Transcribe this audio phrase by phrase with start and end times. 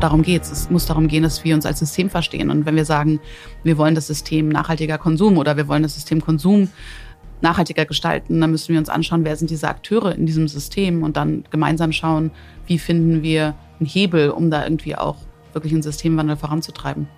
[0.00, 0.50] darum geht es.
[0.50, 2.50] Es muss darum gehen, dass wir uns als System verstehen.
[2.50, 3.20] Und wenn wir sagen,
[3.62, 6.68] wir wollen das System nachhaltiger Konsum oder wir wollen das System Konsum
[7.40, 11.16] nachhaltiger gestalten, dann müssen wir uns anschauen, wer sind diese Akteure in diesem System und
[11.16, 12.30] dann gemeinsam schauen,
[12.66, 15.16] wie finden wir einen Hebel, um da irgendwie auch
[15.52, 17.08] wirklich einen Systemwandel voranzutreiben.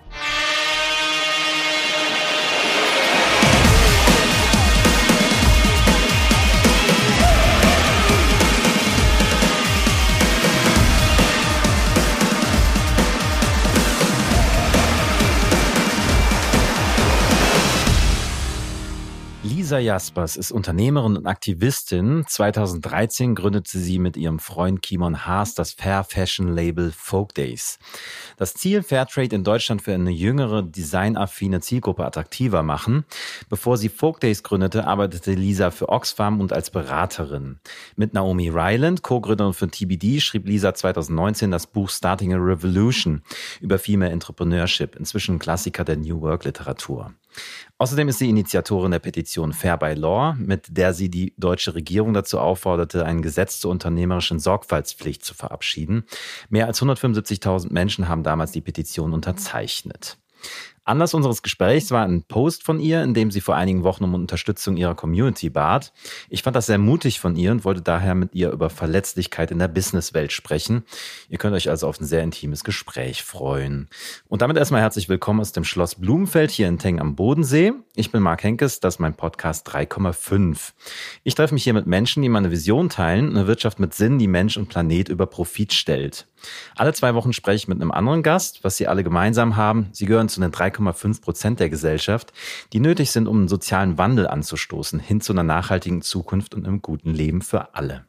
[19.71, 22.25] Lisa Jaspers ist Unternehmerin und Aktivistin.
[22.27, 27.79] 2013 gründete sie mit ihrem Freund Kimon Haas das Fair Fashion Label Folk Days.
[28.35, 33.05] Das Ziel, Fairtrade in Deutschland für eine jüngere, designaffine Zielgruppe attraktiver machen.
[33.47, 37.61] Bevor sie Folk Days gründete, arbeitete Lisa für Oxfam und als Beraterin.
[37.95, 43.21] Mit Naomi Ryland, Co-Gründerin für TBD, schrieb Lisa 2019 das Buch Starting a Revolution
[43.61, 47.13] über Female Entrepreneurship, inzwischen Klassiker der New Work Literatur.
[47.77, 52.15] Außerdem ist sie Initiatorin der Petition Fair by Law, mit der sie die deutsche Regierung
[52.15, 56.05] dazu aufforderte, ein Gesetz zur unternehmerischen Sorgfaltspflicht zu verabschieden.
[56.49, 60.17] Mehr als 175.000 Menschen haben damals die Petition unterzeichnet.
[60.91, 64.13] Anlass unseres Gesprächs war ein Post von ihr, in dem sie vor einigen Wochen um
[64.13, 65.93] Unterstützung ihrer Community bat.
[66.29, 69.59] Ich fand das sehr mutig von ihr und wollte daher mit ihr über Verletzlichkeit in
[69.59, 70.83] der Businesswelt sprechen.
[71.29, 73.87] Ihr könnt euch also auf ein sehr intimes Gespräch freuen.
[74.27, 77.71] Und damit erstmal herzlich willkommen aus dem Schloss Blumenfeld hier in Teng am Bodensee.
[77.95, 80.73] Ich bin Marc Henkes, das ist mein Podcast 3,5.
[81.23, 84.27] Ich treffe mich hier mit Menschen, die meine Vision teilen, eine Wirtschaft mit Sinn, die
[84.27, 86.27] Mensch und Planet über Profit stellt.
[86.75, 89.89] Alle zwei Wochen spreche ich mit einem anderen Gast, was sie alle gemeinsam haben.
[89.91, 92.33] Sie gehören zu den 3,5 Prozent der Gesellschaft,
[92.73, 96.81] die nötig sind, um einen sozialen Wandel anzustoßen, hin zu einer nachhaltigen Zukunft und einem
[96.81, 98.05] guten Leben für alle.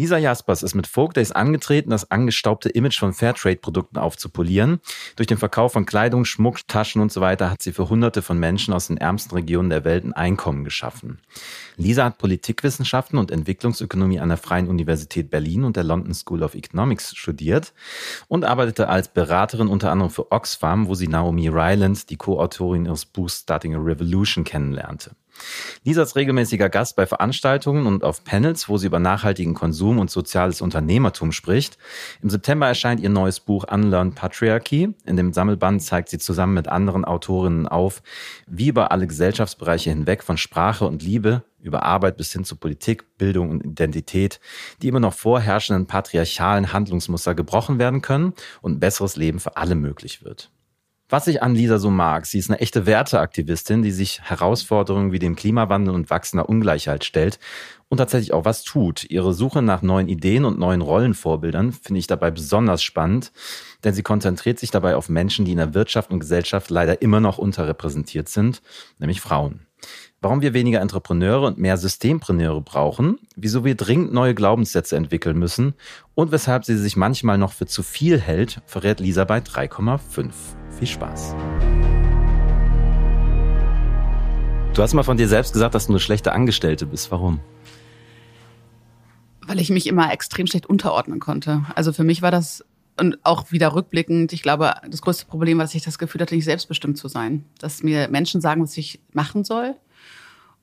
[0.00, 4.80] Lisa Jaspers ist mit Folk Days angetreten, das angestaubte Image von Fairtrade-Produkten aufzupolieren.
[5.16, 8.38] Durch den Verkauf von Kleidung, Schmuck, Taschen und so weiter hat sie für Hunderte von
[8.38, 11.18] Menschen aus den ärmsten Regionen der Welt ein Einkommen geschaffen.
[11.76, 16.54] Lisa hat Politikwissenschaften und Entwicklungsökonomie an der Freien Universität Berlin und der London School of
[16.54, 17.74] Economics studiert
[18.26, 23.04] und arbeitete als Beraterin unter anderem für Oxfam, wo sie Naomi Ryland, die Co-Autorin ihres
[23.04, 25.10] Buchs Starting a Revolution, kennenlernte.
[25.84, 30.10] Lisa ist regelmäßiger Gast bei Veranstaltungen und auf Panels, wo sie über nachhaltigen Konsum und
[30.10, 31.78] soziales Unternehmertum spricht.
[32.22, 34.94] Im September erscheint ihr neues Buch Unlearn Patriarchy.
[35.04, 38.02] In dem Sammelband zeigt sie zusammen mit anderen Autorinnen auf,
[38.46, 43.18] wie über alle Gesellschaftsbereiche hinweg von Sprache und Liebe über Arbeit bis hin zu Politik,
[43.18, 44.40] Bildung und Identität,
[44.82, 49.74] die immer noch vorherrschenden patriarchalen Handlungsmuster gebrochen werden können und ein besseres Leben für alle
[49.74, 50.50] möglich wird.
[51.10, 55.18] Was ich an Lisa so mag, sie ist eine echte Werteaktivistin, die sich Herausforderungen wie
[55.18, 57.40] dem Klimawandel und wachsender Ungleichheit stellt
[57.88, 59.10] und tatsächlich auch was tut.
[59.10, 63.32] Ihre Suche nach neuen Ideen und neuen Rollenvorbildern finde ich dabei besonders spannend,
[63.82, 67.18] denn sie konzentriert sich dabei auf Menschen, die in der Wirtschaft und Gesellschaft leider immer
[67.18, 68.62] noch unterrepräsentiert sind,
[69.00, 69.66] nämlich Frauen.
[70.22, 75.72] Warum wir weniger Entrepreneure und mehr Systempreneure brauchen, wieso wir dringend neue Glaubenssätze entwickeln müssen
[76.14, 80.30] und weshalb sie sich manchmal noch für zu viel hält, verrät Lisa bei 3,5.
[80.78, 81.34] Viel Spaß.
[84.74, 87.10] Du hast mal von dir selbst gesagt, dass du eine schlechte Angestellte bist.
[87.10, 87.40] Warum?
[89.46, 91.64] Weil ich mich immer extrem schlecht unterordnen konnte.
[91.74, 92.64] Also für mich war das
[92.98, 96.44] und auch wieder rückblickend, ich glaube, das größte Problem, was ich das Gefühl hatte, nicht
[96.44, 97.44] selbstbestimmt zu sein.
[97.58, 99.74] Dass mir Menschen sagen, was ich machen soll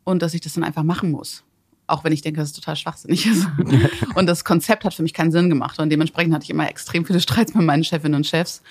[0.03, 1.43] und dass ich das dann einfach machen muss.
[1.87, 3.47] Auch wenn ich denke, dass es total schwachsinnig ist.
[4.15, 5.79] und das Konzept hat für mich keinen Sinn gemacht.
[5.79, 8.61] Und dementsprechend hatte ich immer extrem viele Streits mit meinen Chefinnen und Chefs,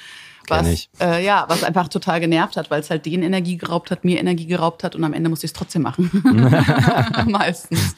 [0.49, 4.05] was, äh, ja, was einfach total genervt hat, weil es halt denen Energie geraubt hat,
[4.05, 6.11] mir Energie geraubt hat und am Ende musste ich es trotzdem machen.
[7.27, 7.97] Meistens.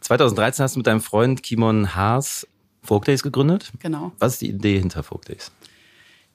[0.00, 2.46] 2013 hast du mit deinem Freund Kimon Haas
[2.82, 3.72] Folk Days gegründet.
[3.80, 4.12] Genau.
[4.18, 5.50] Was ist die Idee hinter Folk Days?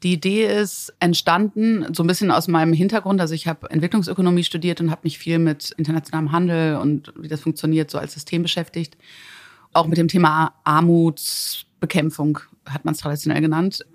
[0.03, 3.21] Die Idee ist entstanden so ein bisschen aus meinem Hintergrund.
[3.21, 7.39] Also ich habe Entwicklungsökonomie studiert und habe mich viel mit internationalem Handel und wie das
[7.39, 8.97] funktioniert so als System beschäftigt.
[9.71, 12.39] Auch mit dem Thema Armutsbekämpfung
[12.69, 13.85] hat man es traditionell genannt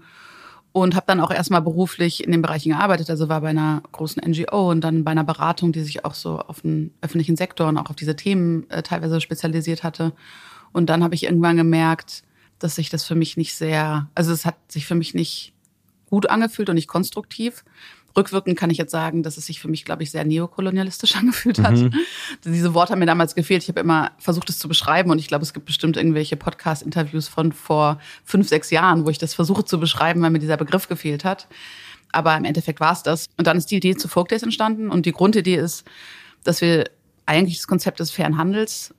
[0.72, 3.10] und habe dann auch erstmal beruflich in den Bereichen gearbeitet.
[3.10, 6.38] Also war bei einer großen NGO und dann bei einer Beratung, die sich auch so
[6.38, 10.12] auf den öffentlichen Sektor und auch auf diese Themen äh, teilweise spezialisiert hatte.
[10.72, 12.22] Und dann habe ich irgendwann gemerkt,
[12.58, 15.52] dass sich das für mich nicht sehr, also es hat sich für mich nicht
[16.08, 17.64] gut angefühlt und nicht konstruktiv.
[18.16, 21.60] Rückwirkend kann ich jetzt sagen, dass es sich für mich, glaube ich, sehr neokolonialistisch angefühlt
[21.60, 21.76] hat.
[21.76, 21.92] Mhm.
[22.44, 23.62] Diese Worte haben mir damals gefehlt.
[23.62, 27.28] Ich habe immer versucht, es zu beschreiben und ich glaube, es gibt bestimmt irgendwelche Podcast-Interviews
[27.28, 30.88] von vor fünf, sechs Jahren, wo ich das versuche zu beschreiben, weil mir dieser Begriff
[30.88, 31.48] gefehlt hat.
[32.10, 33.26] Aber im Endeffekt war es das.
[33.36, 35.84] Und dann ist die Idee zu Folk Days entstanden und die Grundidee ist,
[36.42, 36.90] dass wir
[37.26, 38.94] eigentlich das Konzept des fairen Handels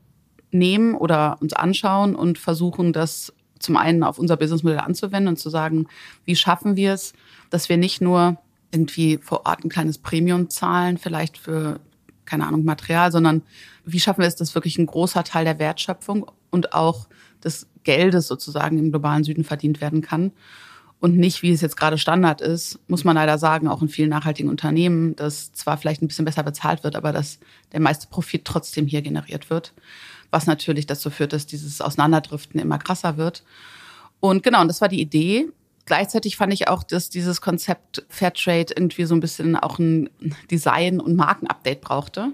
[0.51, 5.49] nehmen oder uns anschauen und versuchen, das zum einen auf unser Businessmodell anzuwenden und zu
[5.49, 5.87] sagen,
[6.25, 7.13] wie schaffen wir es,
[7.49, 8.37] dass wir nicht nur
[8.71, 11.79] irgendwie vor Ort ein kleines Premium zahlen, vielleicht für,
[12.25, 13.41] keine Ahnung, Material, sondern
[13.85, 17.07] wie schaffen wir es, dass wirklich ein großer Teil der Wertschöpfung und auch
[17.43, 20.31] des Geldes sozusagen im globalen Süden verdient werden kann.
[20.99, 24.09] Und nicht, wie es jetzt gerade Standard ist, muss man leider sagen, auch in vielen
[24.09, 27.39] nachhaltigen Unternehmen, dass zwar vielleicht ein bisschen besser bezahlt wird, aber dass
[27.71, 29.73] der meiste Profit trotzdem hier generiert wird.
[30.31, 33.43] Was natürlich dazu führt, dass dieses Auseinanderdriften immer krasser wird.
[34.19, 35.47] Und genau, und das war die Idee.
[35.85, 40.09] Gleichzeitig fand ich auch, dass dieses Konzept Fairtrade irgendwie so ein bisschen auch ein
[40.51, 42.33] Design- und Markenupdate brauchte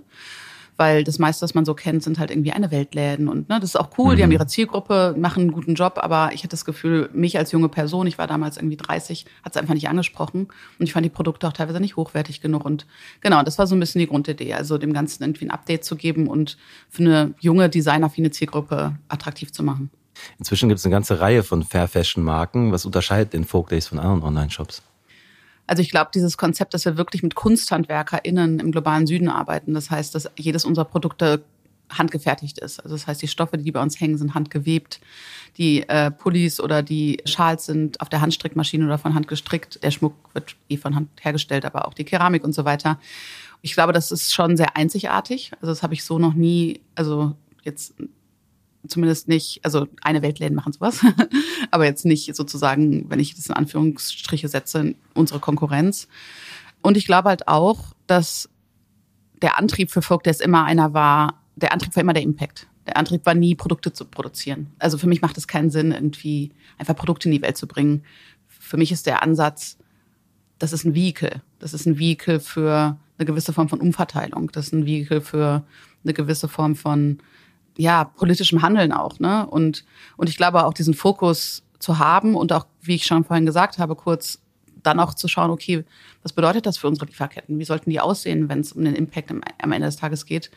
[0.77, 3.71] weil das meiste, was man so kennt, sind halt irgendwie eine Weltläden und ne, das
[3.71, 4.17] ist auch cool, mhm.
[4.17, 7.51] die haben ihre Zielgruppe, machen einen guten Job, aber ich hatte das Gefühl, mich als
[7.51, 10.47] junge Person, ich war damals irgendwie 30, hat es einfach nicht angesprochen
[10.79, 12.85] und ich fand die Produkte auch teilweise nicht hochwertig genug und
[13.21, 15.95] genau, das war so ein bisschen die Grundidee, also dem Ganzen irgendwie ein Update zu
[15.95, 16.57] geben und
[16.89, 19.89] für eine junge, designaffine Zielgruppe attraktiv zu machen.
[20.37, 22.71] Inzwischen gibt es eine ganze Reihe von Fair Fashion Marken.
[22.71, 24.81] Was unterscheidet den Folk Days von anderen Online-Shops?
[25.67, 29.89] Also ich glaube, dieses Konzept, dass wir wirklich mit KunsthandwerkerInnen im globalen Süden arbeiten, das
[29.89, 31.43] heißt, dass jedes unserer Produkte
[31.89, 32.79] handgefertigt ist.
[32.79, 34.99] Also das heißt, die Stoffe, die bei uns hängen, sind handgewebt.
[35.57, 39.83] Die äh, Pullis oder die Schals sind auf der Handstrickmaschine oder von Hand gestrickt.
[39.83, 42.99] Der Schmuck wird eh von Hand hergestellt, aber auch die Keramik und so weiter.
[43.61, 45.51] Ich glaube, das ist schon sehr einzigartig.
[45.61, 47.93] Also das habe ich so noch nie, also jetzt
[48.87, 51.01] zumindest nicht, also eine Weltläden machen sowas,
[51.71, 56.07] aber jetzt nicht sozusagen, wenn ich das in Anführungsstriche setze, unsere Konkurrenz.
[56.81, 58.49] Und ich glaube halt auch, dass
[59.41, 62.67] der Antrieb für Folk, der immer einer war, der Antrieb war immer der Impact.
[62.87, 64.67] Der Antrieb war nie, Produkte zu produzieren.
[64.77, 68.03] Also für mich macht es keinen Sinn, irgendwie einfach Produkte in die Welt zu bringen.
[68.47, 69.77] Für mich ist der Ansatz,
[70.59, 71.41] das ist ein Vehikel.
[71.59, 74.51] Das ist ein Vehikel für eine gewisse Form von Umverteilung.
[74.51, 75.63] Das ist ein Vehikel für
[76.03, 77.19] eine gewisse Form von
[77.77, 79.45] ja, politischem Handeln auch, ne?
[79.47, 79.85] Und,
[80.17, 83.77] und ich glaube auch diesen Fokus zu haben und auch, wie ich schon vorhin gesagt
[83.77, 84.39] habe, kurz
[84.83, 85.83] dann auch zu schauen, okay,
[86.21, 87.59] was bedeutet das für unsere Lieferketten?
[87.59, 90.51] Wie sollten die aussehen, wenn es um den Impact am, am Ende des Tages geht?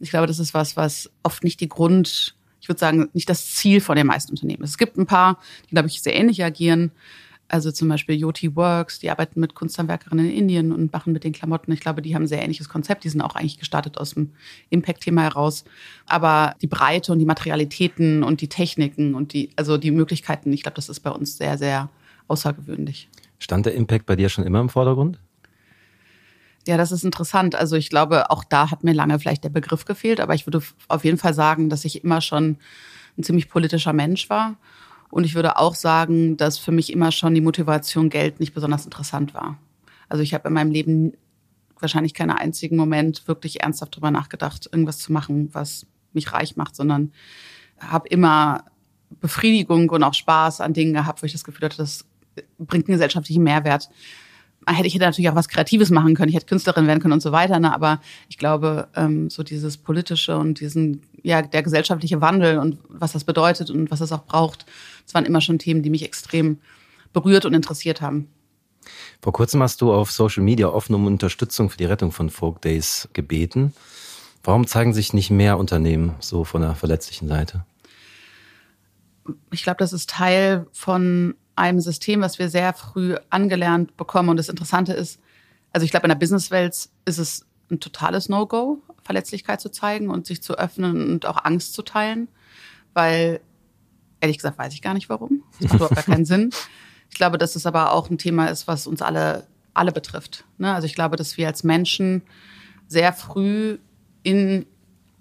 [0.00, 3.54] Ich glaube, das ist was, was oft nicht die Grund, ich würde sagen, nicht das
[3.54, 4.70] Ziel von den meisten Unternehmen ist.
[4.70, 6.92] Es gibt ein paar, die, glaube ich, sehr ähnlich agieren.
[7.50, 11.32] Also zum Beispiel Yoti Works, die arbeiten mit Kunsthandwerkerinnen in Indien und machen mit den
[11.32, 11.72] Klamotten.
[11.72, 13.04] Ich glaube, die haben ein sehr ähnliches Konzept.
[13.04, 14.32] Die sind auch eigentlich gestartet aus dem
[14.68, 15.64] Impact-Thema heraus.
[16.04, 20.62] Aber die Breite und die Materialitäten und die Techniken und die, also die Möglichkeiten, ich
[20.62, 21.88] glaube, das ist bei uns sehr, sehr
[22.26, 23.08] außergewöhnlich.
[23.38, 25.18] Stand der Impact bei dir schon immer im Vordergrund?
[26.66, 27.54] Ja, das ist interessant.
[27.54, 30.60] Also ich glaube, auch da hat mir lange vielleicht der Begriff gefehlt, aber ich würde
[30.88, 32.58] auf jeden Fall sagen, dass ich immer schon
[33.16, 34.58] ein ziemlich politischer Mensch war
[35.10, 38.84] und ich würde auch sagen, dass für mich immer schon die Motivation Geld nicht besonders
[38.84, 39.58] interessant war.
[40.08, 41.12] Also ich habe in meinem Leben
[41.78, 46.74] wahrscheinlich keinen einzigen Moment wirklich ernsthaft darüber nachgedacht, irgendwas zu machen, was mich reich macht,
[46.74, 47.12] sondern
[47.78, 48.64] habe immer
[49.20, 52.04] Befriedigung und auch Spaß an Dingen gehabt, wo ich das Gefühl hatte, das
[52.58, 53.88] bringt einen gesellschaftlichen Mehrwert
[54.74, 57.22] hätte ich hätte natürlich auch was Kreatives machen können, ich hätte Künstlerin werden können und
[57.22, 57.72] so weiter, ne?
[57.72, 63.12] aber ich glaube, ähm, so dieses politische und diesen, ja, der gesellschaftliche Wandel und was
[63.12, 64.64] das bedeutet und was es auch braucht,
[65.04, 66.58] das waren immer schon Themen, die mich extrem
[67.12, 68.28] berührt und interessiert haben.
[69.20, 72.62] Vor kurzem hast du auf Social Media offen um Unterstützung für die Rettung von Folk
[72.62, 73.74] Days gebeten.
[74.42, 77.64] Warum zeigen sich nicht mehr Unternehmen so von der verletzlichen Seite?
[79.50, 84.30] Ich glaube, das ist Teil von einem System, was wir sehr früh angelernt bekommen.
[84.30, 85.20] Und das Interessante ist,
[85.72, 90.26] also ich glaube, in der Businesswelt ist es ein totales No-Go, Verletzlichkeit zu zeigen und
[90.26, 92.28] sich zu öffnen und auch Angst zu teilen,
[92.92, 93.40] weil
[94.20, 95.44] ehrlich gesagt weiß ich gar nicht warum.
[95.52, 96.50] Das macht überhaupt gar keinen Sinn.
[97.08, 100.44] Ich glaube, dass es aber auch ein Thema ist, was uns alle, alle betrifft.
[100.58, 100.74] Ne?
[100.74, 102.20] Also ich glaube, dass wir als Menschen
[102.86, 103.78] sehr früh
[104.24, 104.66] in,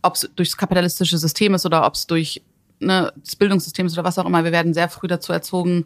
[0.02, 2.42] ob es durchs kapitalistische System ist oder ob es durch
[2.82, 5.86] ne, das Bildungssystem ist oder was auch immer, wir werden sehr früh dazu erzogen,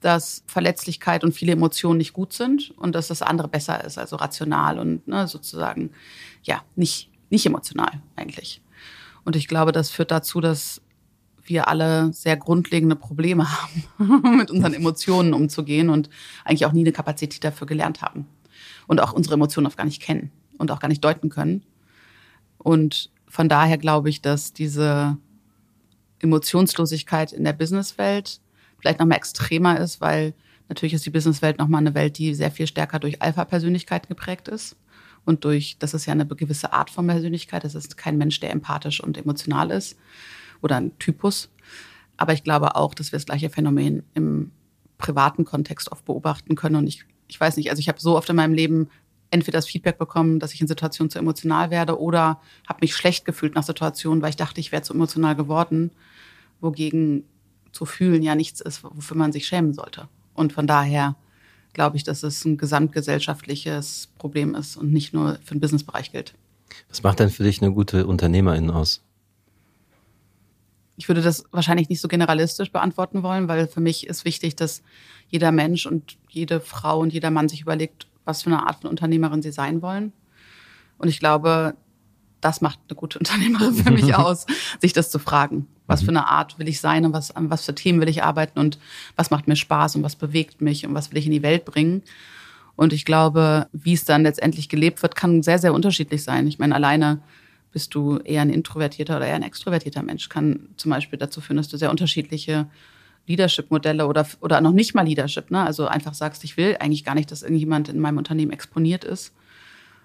[0.00, 4.16] dass Verletzlichkeit und viele Emotionen nicht gut sind und dass das andere besser ist, also
[4.16, 5.90] rational und ne, sozusagen
[6.42, 8.62] ja nicht nicht emotional eigentlich.
[9.24, 10.80] Und ich glaube, das führt dazu, dass
[11.44, 13.46] wir alle sehr grundlegende Probleme
[13.98, 16.08] haben, mit unseren Emotionen umzugehen und
[16.44, 18.26] eigentlich auch nie eine Kapazität dafür gelernt haben
[18.86, 21.64] und auch unsere Emotionen oft gar nicht kennen und auch gar nicht deuten können.
[22.58, 25.18] Und von daher glaube ich, dass diese
[26.20, 28.40] Emotionslosigkeit in der Businesswelt
[28.78, 30.34] vielleicht noch mal extremer ist, weil
[30.68, 34.48] natürlich ist die Businesswelt noch mal eine Welt, die sehr viel stärker durch Alpha-Persönlichkeiten geprägt
[34.48, 34.76] ist
[35.26, 37.64] und durch, das ist ja eine gewisse Art von Persönlichkeit.
[37.64, 39.98] Das ist kein Mensch, der empathisch und emotional ist
[40.62, 41.50] oder ein Typus.
[42.16, 44.52] Aber ich glaube auch, dass wir das gleiche Phänomen im
[44.98, 46.76] privaten Kontext oft beobachten können.
[46.76, 48.88] Und ich, ich weiß nicht, also ich habe so oft in meinem Leben
[49.30, 53.24] entweder das Feedback bekommen, dass ich in Situationen zu emotional werde oder habe mich schlecht
[53.24, 55.90] gefühlt nach Situationen, weil ich dachte, ich wäre zu emotional geworden.
[56.60, 57.24] Wogegen
[57.72, 60.08] zu fühlen ja nichts ist, wofür man sich schämen sollte.
[60.32, 61.16] Und von daher
[61.76, 66.32] glaube ich, dass es ein gesamtgesellschaftliches Problem ist und nicht nur für den Businessbereich gilt.
[66.88, 69.02] Was macht denn für dich eine gute Unternehmerin aus?
[70.96, 74.82] Ich würde das wahrscheinlich nicht so generalistisch beantworten wollen, weil für mich ist wichtig, dass
[75.28, 78.88] jeder Mensch und jede Frau und jeder Mann sich überlegt, was für eine Art von
[78.88, 80.14] Unternehmerin sie sein wollen.
[80.96, 81.74] Und ich glaube,
[82.40, 84.46] das macht eine gute Unternehmerin für mich aus,
[84.80, 85.68] sich das zu fragen.
[85.86, 86.18] Was für mhm.
[86.18, 88.78] eine Art will ich sein und was, an was für Themen will ich arbeiten und
[89.14, 91.64] was macht mir Spaß und was bewegt mich und was will ich in die Welt
[91.64, 92.02] bringen.
[92.76, 96.46] Und ich glaube, wie es dann letztendlich gelebt wird, kann sehr, sehr unterschiedlich sein.
[96.46, 97.20] Ich meine, alleine
[97.72, 101.56] bist du eher ein introvertierter oder eher ein extrovertierter Mensch, kann zum Beispiel dazu führen,
[101.56, 102.66] dass du sehr unterschiedliche
[103.26, 105.62] Leadership-Modelle oder, oder noch nicht mal Leadership, ne?
[105.62, 109.32] also einfach sagst, ich will eigentlich gar nicht, dass irgendjemand in meinem Unternehmen exponiert ist.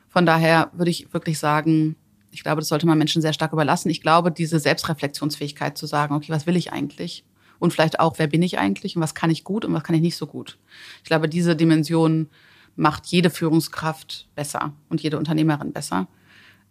[0.10, 1.96] Von daher würde ich wirklich sagen,
[2.32, 3.90] ich glaube, das sollte man Menschen sehr stark überlassen.
[3.90, 7.26] Ich glaube, diese Selbstreflexionsfähigkeit zu sagen, okay, was will ich eigentlich?
[7.60, 9.96] Und vielleicht auch, wer bin ich eigentlich und was kann ich gut und was kann
[9.96, 10.58] ich nicht so gut?
[11.04, 12.30] Ich glaube, diese Dimension
[12.76, 16.08] macht jede Führungskraft besser und jede Unternehmerin besser.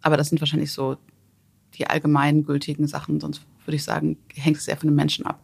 [0.01, 0.97] Aber das sind wahrscheinlich so
[1.75, 3.19] die allgemeingültigen Sachen.
[3.19, 5.39] Sonst würde ich sagen, hängt es sehr von den Menschen ab.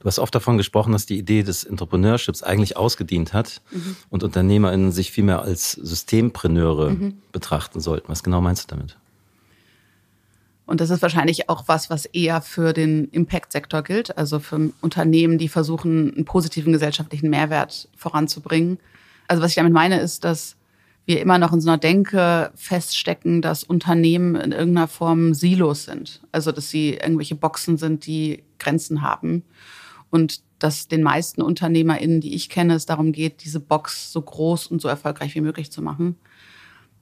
[0.00, 3.96] Du hast oft davon gesprochen, dass die Idee des Entrepreneurships eigentlich ausgedient hat mhm.
[4.08, 7.18] und UnternehmerInnen sich vielmehr als Systempreneure mhm.
[7.32, 8.08] betrachten sollten.
[8.08, 8.96] Was genau meinst du damit?
[10.70, 15.36] Und das ist wahrscheinlich auch was, was eher für den Impact-Sektor gilt, also für Unternehmen,
[15.36, 18.78] die versuchen, einen positiven gesellschaftlichen Mehrwert voranzubringen.
[19.26, 20.54] Also was ich damit meine, ist, dass
[21.06, 26.20] wir immer noch in so einer Denke feststecken, dass Unternehmen in irgendeiner Form Silos sind.
[26.30, 29.42] Also dass sie irgendwelche Boxen sind, die Grenzen haben.
[30.08, 34.68] Und dass den meisten UnternehmerInnen, die ich kenne, es darum geht, diese Box so groß
[34.68, 36.14] und so erfolgreich wie möglich zu machen.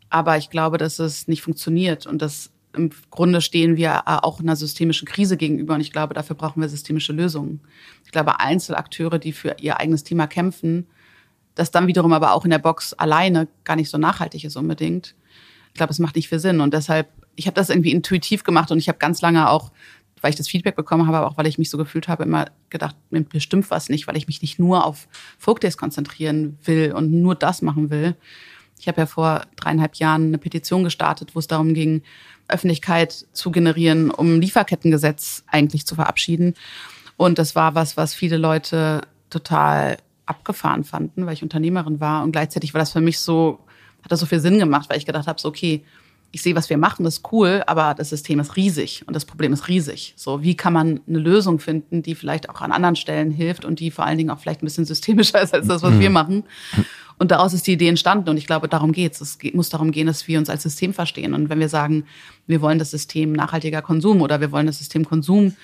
[0.08, 4.56] Aber ich glaube, dass es nicht funktioniert und dass im Grunde stehen wir auch einer
[4.56, 7.61] systemischen Krise gegenüber und ich glaube, dafür brauchen wir systemische Lösungen.
[8.04, 10.87] Ich glaube, Einzelakteure, die für ihr eigenes Thema kämpfen,
[11.54, 15.14] das dann wiederum aber auch in der Box alleine gar nicht so nachhaltig ist unbedingt.
[15.68, 18.70] Ich glaube, es macht nicht viel Sinn und deshalb, ich habe das irgendwie intuitiv gemacht
[18.70, 19.73] und ich habe ganz lange auch,
[20.20, 22.47] weil ich das Feedback bekommen habe, aber auch weil ich mich so gefühlt habe, immer
[22.70, 25.08] gedacht, mir bestimmt was nicht, weil ich mich nicht nur auf
[25.38, 28.16] Folk Days konzentrieren will und nur das machen will.
[28.80, 32.02] Ich habe ja vor dreieinhalb Jahren eine Petition gestartet, wo es darum ging,
[32.49, 36.55] Öffentlichkeit zu generieren, um Lieferkettengesetz eigentlich zu verabschieden.
[37.17, 42.23] Und das war was, was viele Leute total abgefahren fanden, weil ich Unternehmerin war.
[42.23, 43.61] Und gleichzeitig war das für mich so,
[44.02, 45.85] hat das so viel Sinn gemacht, weil ich gedacht habe, so, okay,
[46.31, 49.25] ich sehe, was wir machen, das ist cool, aber das System ist riesig und das
[49.25, 50.12] Problem ist riesig.
[50.17, 53.81] So, wie kann man eine Lösung finden, die vielleicht auch an anderen Stellen hilft und
[53.81, 56.00] die vor allen Dingen auch vielleicht ein bisschen systemischer ist als das, was mhm.
[56.00, 56.45] wir machen?
[57.18, 59.20] Und daraus ist die Idee entstanden und ich glaube, darum geht's.
[59.20, 61.34] Es muss darum gehen, dass wir uns als System verstehen.
[61.34, 62.04] Und wenn wir sagen,
[62.46, 65.54] wir wollen das System nachhaltiger Konsum oder wir wollen das System Konsum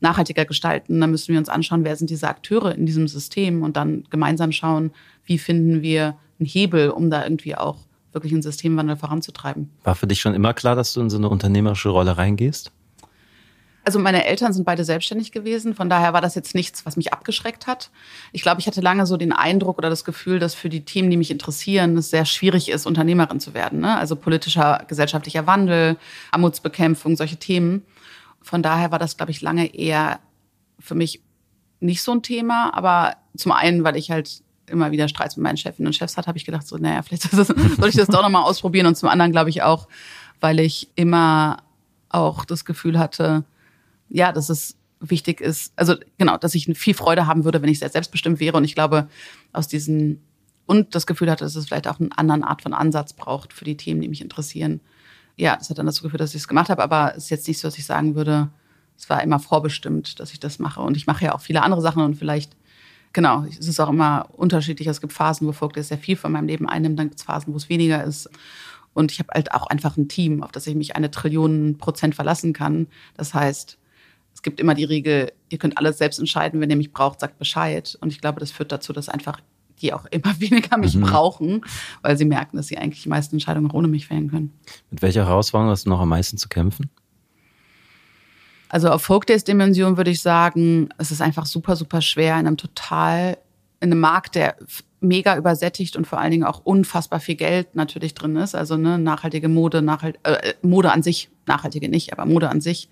[0.00, 3.76] nachhaltiger gestalten, dann müssen wir uns anschauen, wer sind diese Akteure in diesem System und
[3.76, 4.92] dann gemeinsam schauen,
[5.24, 7.78] wie finden wir einen Hebel, um da irgendwie auch
[8.12, 9.70] wirklich einen Systemwandel voranzutreiben.
[9.82, 12.70] War für dich schon immer klar, dass du in so eine unternehmerische Rolle reingehst?
[13.84, 17.12] Also meine Eltern sind beide selbstständig gewesen, von daher war das jetzt nichts, was mich
[17.12, 17.90] abgeschreckt hat.
[18.32, 21.10] Ich glaube, ich hatte lange so den Eindruck oder das Gefühl, dass für die Themen,
[21.10, 23.80] die mich interessieren, es sehr schwierig ist, Unternehmerin zu werden.
[23.80, 23.96] Ne?
[23.96, 25.98] Also politischer, gesellschaftlicher Wandel,
[26.30, 27.82] Armutsbekämpfung, solche Themen.
[28.40, 30.18] Von daher war das, glaube ich, lange eher
[30.78, 31.22] für mich
[31.80, 32.72] nicht so ein Thema.
[32.74, 36.28] Aber zum einen, weil ich halt immer wieder Streits mit meinen Chefinnen und Chefs hatte,
[36.28, 37.48] habe ich gedacht, so, naja, vielleicht das,
[37.78, 38.86] soll ich das doch nochmal ausprobieren.
[38.86, 39.88] Und zum anderen, glaube ich, auch,
[40.40, 41.58] weil ich immer
[42.08, 43.44] auch das Gefühl hatte,
[44.08, 47.78] ja, dass es wichtig ist, also genau, dass ich viel Freude haben würde, wenn ich
[47.78, 48.56] sehr selbstbestimmt wäre.
[48.56, 49.08] Und ich glaube,
[49.52, 50.22] aus diesen
[50.66, 53.64] und das Gefühl hatte, dass es vielleicht auch eine andere Art von Ansatz braucht für
[53.64, 54.80] die Themen, die mich interessieren.
[55.36, 57.48] Ja, das hat dann dazu geführt, dass ich es gemacht habe, aber es ist jetzt
[57.48, 58.48] nicht so, dass ich sagen würde,
[58.96, 60.80] es war immer vorbestimmt, dass ich das mache.
[60.80, 62.56] Und ich mache ja auch viele andere Sachen und vielleicht,
[63.12, 64.88] genau, es ist auch immer unterschiedlich.
[64.88, 67.52] Es gibt Phasen, wo Folgt sehr viel von meinem Leben einnimmt, dann gibt es Phasen,
[67.52, 68.30] wo es weniger ist.
[68.94, 72.14] Und ich habe halt auch einfach ein Team, auf das ich mich eine Trillion Prozent
[72.14, 72.86] verlassen kann.
[73.16, 73.76] Das heißt,
[74.34, 77.38] es gibt immer die Regel, ihr könnt alles selbst entscheiden, wenn ihr mich braucht, sagt
[77.38, 77.96] Bescheid.
[78.00, 79.40] Und ich glaube, das führt dazu, dass einfach
[79.80, 81.02] die auch immer weniger mich mhm.
[81.02, 81.64] brauchen,
[82.02, 84.52] weil sie merken, dass sie eigentlich die meisten Entscheidungen auch ohne mich fällen können.
[84.90, 86.90] Mit welcher Herausforderung hast du noch am meisten zu kämpfen?
[88.68, 92.46] Also auf Folk Days Dimension würde ich sagen, es ist einfach super, super schwer in
[92.46, 93.38] einem total,
[93.80, 94.56] in einem Markt, der
[95.00, 98.56] mega übersättigt und vor allen Dingen auch unfassbar viel Geld natürlich drin ist.
[98.56, 102.88] Also ne, nachhaltige Mode, nachhalt, äh, Mode an sich, nachhaltige nicht, aber Mode an sich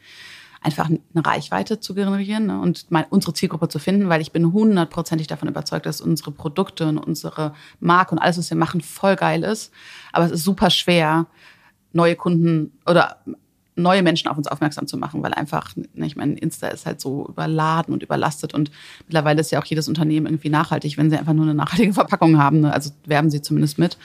[0.62, 4.52] einfach eine Reichweite zu generieren ne, und mein, unsere Zielgruppe zu finden, weil ich bin
[4.52, 9.16] hundertprozentig davon überzeugt, dass unsere Produkte und unsere Marke und alles, was wir machen, voll
[9.16, 9.72] geil ist.
[10.12, 11.26] Aber es ist super schwer,
[11.92, 13.18] neue Kunden oder
[13.74, 17.00] neue Menschen auf uns aufmerksam zu machen, weil einfach, ne, ich meine, Insta ist halt
[17.00, 18.70] so überladen und überlastet und
[19.06, 22.38] mittlerweile ist ja auch jedes Unternehmen irgendwie nachhaltig, wenn sie einfach nur eine nachhaltige Verpackung
[22.38, 22.60] haben.
[22.60, 22.72] Ne?
[22.72, 23.96] Also werben sie zumindest mit.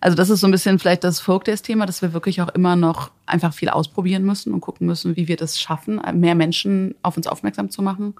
[0.00, 3.10] Also das ist so ein bisschen vielleicht das Folkdays-Thema, dass wir wirklich auch immer noch
[3.26, 7.26] einfach viel ausprobieren müssen und gucken müssen, wie wir das schaffen, mehr Menschen auf uns
[7.26, 8.14] aufmerksam zu machen.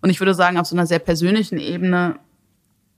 [0.00, 2.18] Und ich würde sagen, auf so einer sehr persönlichen Ebene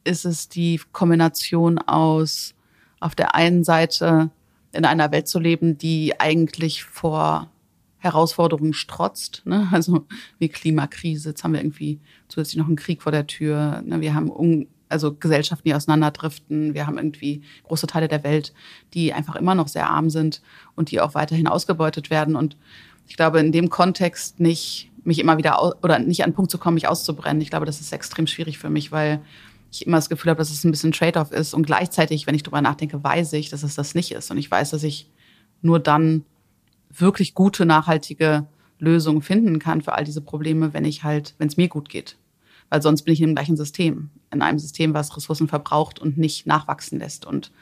[0.04, 2.54] ist es die Kombination aus
[3.00, 4.30] auf der einen Seite
[4.72, 7.50] in einer Welt zu leben, die eigentlich vor
[7.98, 9.68] Herausforderungen strotzt, ne?
[9.72, 10.06] also
[10.38, 14.00] wie Klimakrise, jetzt haben wir irgendwie zusätzlich noch einen Krieg vor der Tür, ne?
[14.00, 14.30] wir haben
[14.88, 16.74] also Gesellschaften, die auseinanderdriften.
[16.74, 18.52] Wir haben irgendwie große Teile der Welt,
[18.92, 20.42] die einfach immer noch sehr arm sind
[20.76, 22.36] und die auch weiterhin ausgebeutet werden.
[22.36, 22.56] Und
[23.06, 26.58] ich glaube, in dem Kontext nicht mich immer wieder oder nicht an den Punkt zu
[26.58, 27.42] kommen, mich auszubrennen.
[27.42, 29.20] Ich glaube, das ist extrem schwierig für mich, weil
[29.70, 31.52] ich immer das Gefühl habe, dass es ein bisschen Trade-off ist.
[31.52, 34.30] Und gleichzeitig, wenn ich darüber nachdenke, weiß ich, dass es das nicht ist.
[34.30, 35.10] Und ich weiß, dass ich
[35.60, 36.24] nur dann
[36.90, 38.46] wirklich gute, nachhaltige
[38.78, 42.16] Lösungen finden kann für all diese Probleme, wenn ich halt, wenn es mir gut geht
[42.74, 46.18] weil sonst bin ich in dem gleichen System, in einem System, was Ressourcen verbraucht und
[46.18, 47.24] nicht nachwachsen lässt.
[47.24, 47.52] Und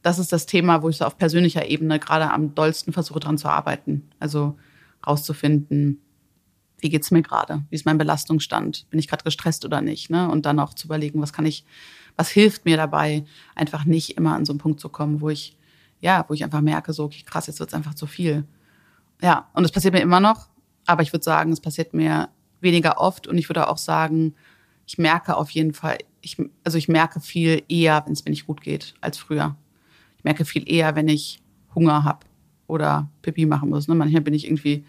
[0.00, 3.36] das ist das Thema, wo ich so auf persönlicher Ebene gerade am dollsten versuche, dran
[3.36, 4.08] zu arbeiten.
[4.18, 4.56] Also
[5.06, 6.00] rauszufinden,
[6.78, 7.64] wie geht's mir gerade?
[7.68, 8.88] Wie ist mein Belastungsstand?
[8.88, 10.08] Bin ich gerade gestresst oder nicht?
[10.08, 10.26] Ne?
[10.30, 11.66] Und dann auch zu überlegen, was kann ich,
[12.16, 15.58] was hilft mir dabei, einfach nicht immer an so einen Punkt zu kommen, wo ich,
[16.00, 18.46] ja, wo ich einfach merke, so, okay, krass, jetzt wird's einfach zu viel.
[19.20, 20.48] Ja, und es passiert mir immer noch,
[20.86, 24.34] aber ich würde sagen, es passiert mir weniger oft und ich würde auch sagen,
[24.86, 28.46] ich merke auf jeden Fall, ich, also ich merke viel eher, wenn es mir nicht
[28.46, 29.56] gut geht, als früher.
[30.18, 31.40] Ich merke viel eher, wenn ich
[31.74, 32.26] Hunger habe
[32.66, 33.88] oder Pipi machen muss.
[33.88, 33.94] Ne?
[33.94, 34.84] Manchmal bin ich irgendwie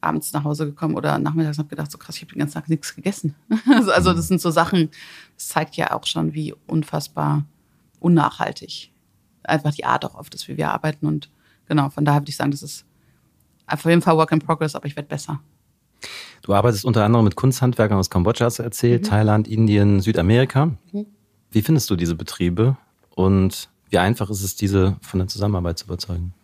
[0.00, 2.54] abends nach Hause gekommen oder nachmittags und habe gedacht, so krass, ich habe den ganzen
[2.54, 3.34] Tag nichts gegessen.
[3.68, 4.90] Also, also das sind so Sachen,
[5.34, 7.44] das zeigt ja auch schon, wie unfassbar
[7.98, 8.92] unnachhaltig
[9.48, 11.06] einfach die Art auch oft ist, wie wir arbeiten.
[11.06, 11.30] Und
[11.66, 12.84] genau, von daher würde ich sagen, das ist
[13.66, 15.40] auf jeden Fall Work in Progress, aber ich werde besser.
[16.42, 19.06] Du arbeitest unter anderem mit Kunsthandwerkern aus Kambodscha, hast du erzählt, mhm.
[19.08, 20.66] Thailand, Indien, Südamerika.
[20.92, 21.06] Mhm.
[21.50, 22.76] Wie findest du diese Betriebe
[23.14, 26.34] und wie einfach ist es, diese von der Zusammenarbeit zu überzeugen?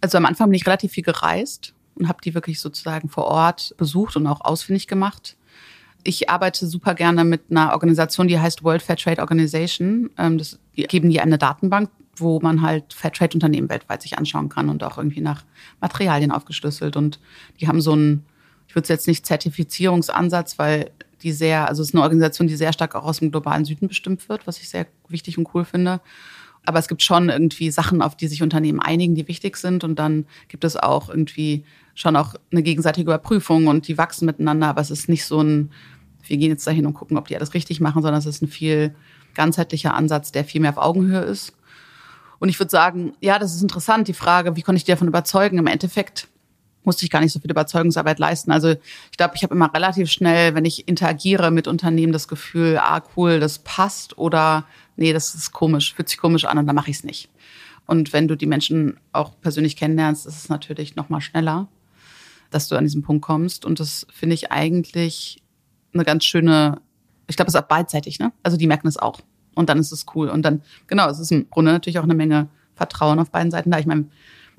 [0.00, 3.74] Also am Anfang bin ich relativ viel gereist und habe die wirklich sozusagen vor Ort
[3.76, 5.36] besucht und auch ausfindig gemacht.
[6.04, 10.10] Ich arbeite super gerne mit einer Organisation, die heißt World Fair Trade Organization.
[10.16, 14.68] Ähm, das, die geben die eine Datenbank, wo man halt Fairtrade-Unternehmen weltweit sich anschauen kann
[14.68, 15.44] und auch irgendwie nach
[15.80, 16.96] Materialien aufgeschlüsselt.
[16.96, 17.18] Und
[17.60, 18.24] die haben so ein
[18.68, 20.90] ich würde es jetzt nicht Zertifizierungsansatz, weil
[21.22, 23.88] die sehr, also es ist eine Organisation, die sehr stark auch aus dem globalen Süden
[23.88, 26.00] bestimmt wird, was ich sehr wichtig und cool finde.
[26.66, 29.84] Aber es gibt schon irgendwie Sachen, auf die sich Unternehmen einigen, die wichtig sind.
[29.84, 34.68] Und dann gibt es auch irgendwie schon auch eine gegenseitige Überprüfung und die wachsen miteinander.
[34.68, 35.70] Aber es ist nicht so ein,
[36.24, 38.48] wir gehen jetzt dahin und gucken, ob die alles richtig machen, sondern es ist ein
[38.48, 38.94] viel
[39.34, 41.54] ganzheitlicher Ansatz, der viel mehr auf Augenhöhe ist.
[42.38, 45.08] Und ich würde sagen, ja, das ist interessant, die Frage, wie konnte ich dir davon
[45.08, 45.58] überzeugen?
[45.58, 46.28] Im Endeffekt
[46.84, 48.50] musste ich gar nicht so viel Überzeugungsarbeit leisten.
[48.50, 52.78] Also ich glaube, ich habe immer relativ schnell, wenn ich interagiere mit Unternehmen, das Gefühl,
[52.78, 54.64] ah cool, das passt oder
[54.96, 57.28] nee, das ist komisch, fühlt sich komisch an und dann mache ich es nicht.
[57.86, 61.68] Und wenn du die Menschen auch persönlich kennenlernst, ist es natürlich noch mal schneller,
[62.50, 63.64] dass du an diesen Punkt kommst.
[63.64, 65.42] Und das finde ich eigentlich
[65.94, 66.80] eine ganz schöne,
[67.28, 68.32] ich glaube, es ist auch beidseitig, ne?
[68.42, 69.20] Also die merken es auch.
[69.54, 70.28] Und dann ist es cool.
[70.28, 73.70] Und dann, genau, es ist im Grunde natürlich auch eine Menge Vertrauen auf beiden Seiten
[73.70, 73.78] da.
[73.78, 74.06] Ich meine,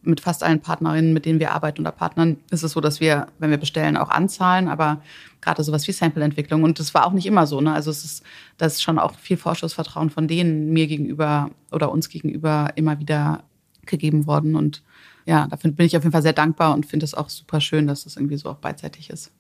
[0.02, 3.28] mit fast allen Partnerinnen, mit denen wir arbeiten oder Partnern, ist es so, dass wir,
[3.40, 5.02] wenn wir bestellen, auch anzahlen, aber
[5.42, 6.64] gerade sowas wie Sample-Entwicklung.
[6.64, 7.62] Und das war auch nicht immer so.
[7.62, 7.74] Ne?
[7.74, 8.24] Also es ist,
[8.58, 13.44] das ist schon auch viel Vorschussvertrauen von denen mir gegenüber oder uns gegenüber immer wieder
[13.86, 14.56] gegeben worden.
[14.56, 14.84] Und
[15.26, 17.88] ja, dafür bin ich auf jeden Fall sehr dankbar und finde es auch super schön,
[17.88, 19.32] dass das irgendwie so auch beidseitig ist.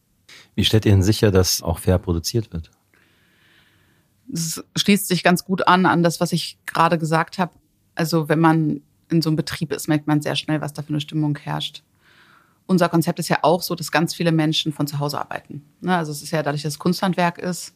[0.56, 2.72] Wie stellt ihr denn sicher, dass auch fair produziert wird?
[4.32, 7.52] Es schließt sich ganz gut an an das, was ich gerade gesagt habe.
[7.95, 10.89] Also wenn man in so einem Betrieb ist, merkt man sehr schnell, was da für
[10.89, 11.84] eine Stimmung herrscht.
[12.67, 15.63] Unser Konzept ist ja auch so, dass ganz viele Menschen von zu Hause arbeiten.
[15.82, 17.76] Ne, also es ist ja dadurch, dass es Kunsthandwerk ist.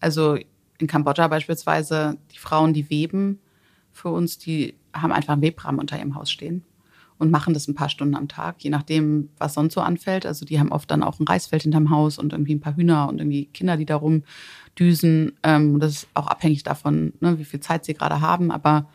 [0.00, 0.38] Also
[0.78, 3.38] in Kambodscha beispielsweise, die Frauen, die weben
[3.92, 6.64] für uns, die haben einfach einen Webrahmen unter ihrem Haus stehen
[7.18, 10.26] und machen das ein paar Stunden am Tag, je nachdem, was sonst so anfällt.
[10.26, 13.08] Also die haben oft dann auch ein Reisfeld hinterm Haus und irgendwie ein paar Hühner
[13.08, 15.32] und irgendwie Kinder, die da rumdüsen.
[15.44, 18.50] Ähm, das ist auch abhängig davon, ne, wie viel Zeit sie gerade haben.
[18.50, 18.88] Aber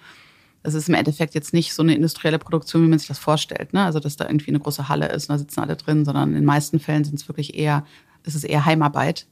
[0.67, 3.73] es ist im Endeffekt jetzt nicht so eine industrielle Produktion, wie man sich das vorstellt.
[3.73, 3.83] Ne?
[3.83, 6.35] Also, dass da irgendwie eine große Halle ist und da sitzen alle drin, sondern in
[6.35, 7.85] den meisten Fällen sind es wirklich eher,
[8.23, 9.27] ist es eher Heimarbeit,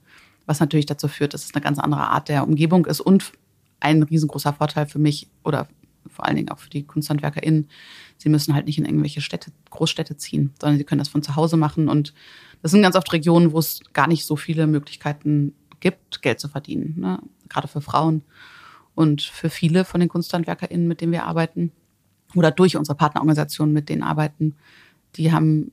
[0.45, 3.33] was natürlich dazu führt, dass es eine ganz andere Art der Umgebung ist und
[3.79, 5.67] ein riesengroßer Vorteil für mich oder
[6.07, 7.67] vor allen Dingen auch für die KunsthandwerkerInnen.
[8.17, 11.35] Sie müssen halt nicht in irgendwelche Städte, Großstädte ziehen, sondern sie können das von zu
[11.35, 11.89] Hause machen.
[11.89, 12.13] Und
[12.61, 16.47] das sind ganz oft Regionen, wo es gar nicht so viele Möglichkeiten gibt, Geld zu
[16.47, 17.19] verdienen, ne?
[17.49, 18.23] gerade für Frauen.
[18.95, 21.71] Und für viele von den KunsthandwerkerInnen, mit denen wir arbeiten,
[22.33, 24.55] oder durch unsere Partnerorganisationen, mit denen arbeiten,
[25.15, 25.71] die haben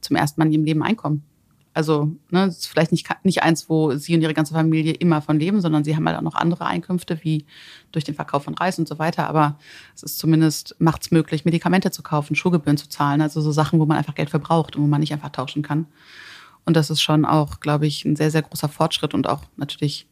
[0.00, 1.24] zum ersten Mal in ihrem Leben Einkommen.
[1.72, 5.20] Also, ne, das ist vielleicht nicht, nicht eins, wo sie und ihre ganze Familie immer
[5.20, 7.46] von leben, sondern sie haben halt auch noch andere Einkünfte, wie
[7.90, 9.28] durch den Verkauf von Reis und so weiter.
[9.28, 9.58] Aber
[9.92, 13.20] es ist zumindest, macht es möglich, Medikamente zu kaufen, Schulgebühren zu zahlen.
[13.20, 15.86] Also so Sachen, wo man einfach Geld verbraucht und wo man nicht einfach tauschen kann.
[16.64, 20.06] Und das ist schon auch, glaube ich, ein sehr, sehr großer Fortschritt und auch natürlich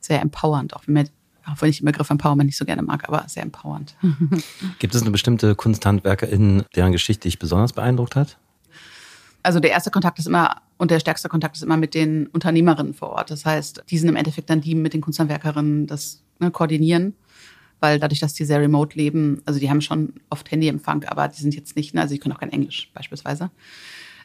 [0.00, 1.06] sehr empowernd, auch wenn mir
[1.50, 3.96] auch wenn ich den Begriff Empowerment nicht so gerne mag, aber sehr empowernd.
[4.78, 8.38] Gibt es eine bestimmte Kunsthandwerkerin, deren Geschichte dich besonders beeindruckt hat?
[9.42, 12.94] Also der erste Kontakt ist immer und der stärkste Kontakt ist immer mit den Unternehmerinnen
[12.94, 13.30] vor Ort.
[13.30, 17.14] Das heißt, die sind im Endeffekt dann die mit den Kunsthandwerkerinnen das ne, koordinieren,
[17.80, 21.40] weil dadurch, dass die sehr remote leben, also die haben schon oft Handyempfang, aber die
[21.40, 23.50] sind jetzt nicht, ne, also die können auch kein Englisch beispielsweise.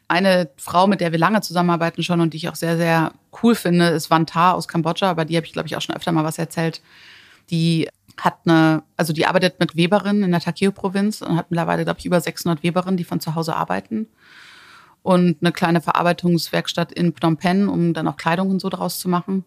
[0.08, 3.56] Eine Frau, mit der wir lange zusammenarbeiten schon und die ich auch sehr, sehr cool
[3.56, 6.24] finde, ist Vanta aus Kambodscha, aber die habe ich, glaube ich, auch schon öfter mal
[6.24, 6.82] was erzählt.
[7.50, 12.00] Die hat eine, also die arbeitet mit Weberinnen in der Takeo-Provinz und hat mittlerweile, glaube
[12.00, 14.08] ich, über 600 Weberinnen, die von zu Hause arbeiten
[15.04, 19.10] und eine kleine Verarbeitungswerkstatt in Phnom Penh, um dann auch Kleidung und so daraus zu
[19.10, 19.44] machen.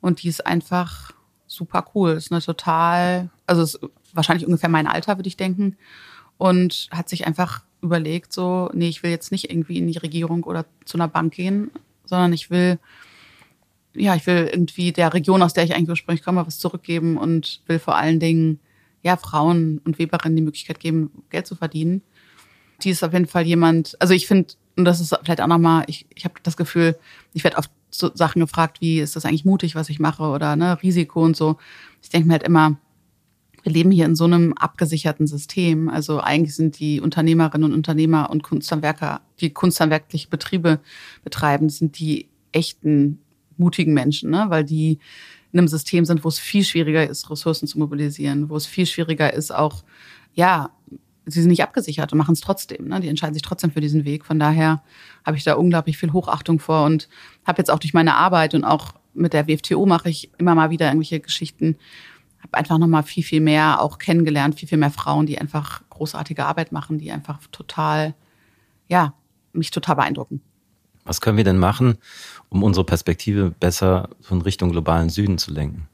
[0.00, 1.12] Und die ist einfach
[1.46, 2.12] super cool.
[2.12, 3.80] Ist eine total, also ist
[4.12, 5.76] wahrscheinlich ungefähr mein Alter, würde ich denken.
[6.36, 10.44] Und hat sich einfach überlegt, so, nee, ich will jetzt nicht irgendwie in die Regierung
[10.44, 11.70] oder zu einer Bank gehen,
[12.04, 12.78] sondern ich will,
[13.94, 17.62] ja, ich will irgendwie der Region, aus der ich eigentlich ursprünglich komme, was zurückgeben und
[17.66, 18.60] will vor allen Dingen,
[19.02, 22.02] ja, Frauen und Weberinnen die Möglichkeit geben, Geld zu verdienen.
[22.82, 25.84] Die ist auf jeden Fall jemand, also ich finde, und das ist vielleicht auch nochmal,
[25.86, 26.96] ich, ich habe das Gefühl,
[27.32, 30.56] ich werde oft so Sachen gefragt, wie ist das eigentlich mutig, was ich mache oder
[30.56, 31.56] ne, Risiko und so.
[32.02, 32.76] Ich denke mir halt immer,
[33.62, 35.88] wir leben hier in so einem abgesicherten System.
[35.88, 40.80] Also eigentlich sind die Unternehmerinnen und Unternehmer und Kunsthandwerker, die kunsthandwerkliche Betriebe
[41.24, 43.20] betreiben, sind die echten
[43.56, 44.46] mutigen Menschen, ne?
[44.48, 44.98] weil die
[45.52, 48.86] in einem System sind, wo es viel schwieriger ist, Ressourcen zu mobilisieren, wo es viel
[48.86, 49.84] schwieriger ist, auch
[50.32, 50.70] ja
[51.26, 52.88] sie sind nicht abgesichert und machen es trotzdem.
[52.88, 53.00] Ne?
[53.00, 54.24] Die entscheiden sich trotzdem für diesen Weg.
[54.24, 54.82] Von daher
[55.24, 57.08] habe ich da unglaublich viel Hochachtung vor und
[57.46, 60.70] habe jetzt auch durch meine Arbeit und auch mit der WFTO mache ich immer mal
[60.70, 61.76] wieder irgendwelche Geschichten.
[62.50, 66.44] Habe einfach nochmal viel, viel mehr auch kennengelernt, viel, viel mehr Frauen, die einfach großartige
[66.44, 68.14] Arbeit machen, die einfach total,
[68.88, 69.14] ja,
[69.52, 70.40] mich total beeindrucken.
[71.04, 71.98] Was können wir denn machen,
[72.48, 75.88] um unsere Perspektive besser in Richtung globalen Süden zu lenken?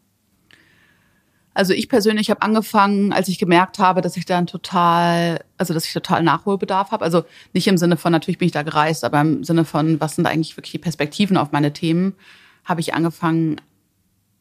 [1.55, 5.87] Also ich persönlich habe angefangen, als ich gemerkt habe, dass ich dann total, also dass
[5.87, 7.03] ich total Nachholbedarf habe.
[7.03, 10.17] Also nicht im Sinne von, natürlich bin ich da gereist, aber im Sinne von, was
[10.17, 12.15] sind eigentlich wirklich die Perspektiven auf meine Themen,
[12.67, 13.59] habe ich angefangen,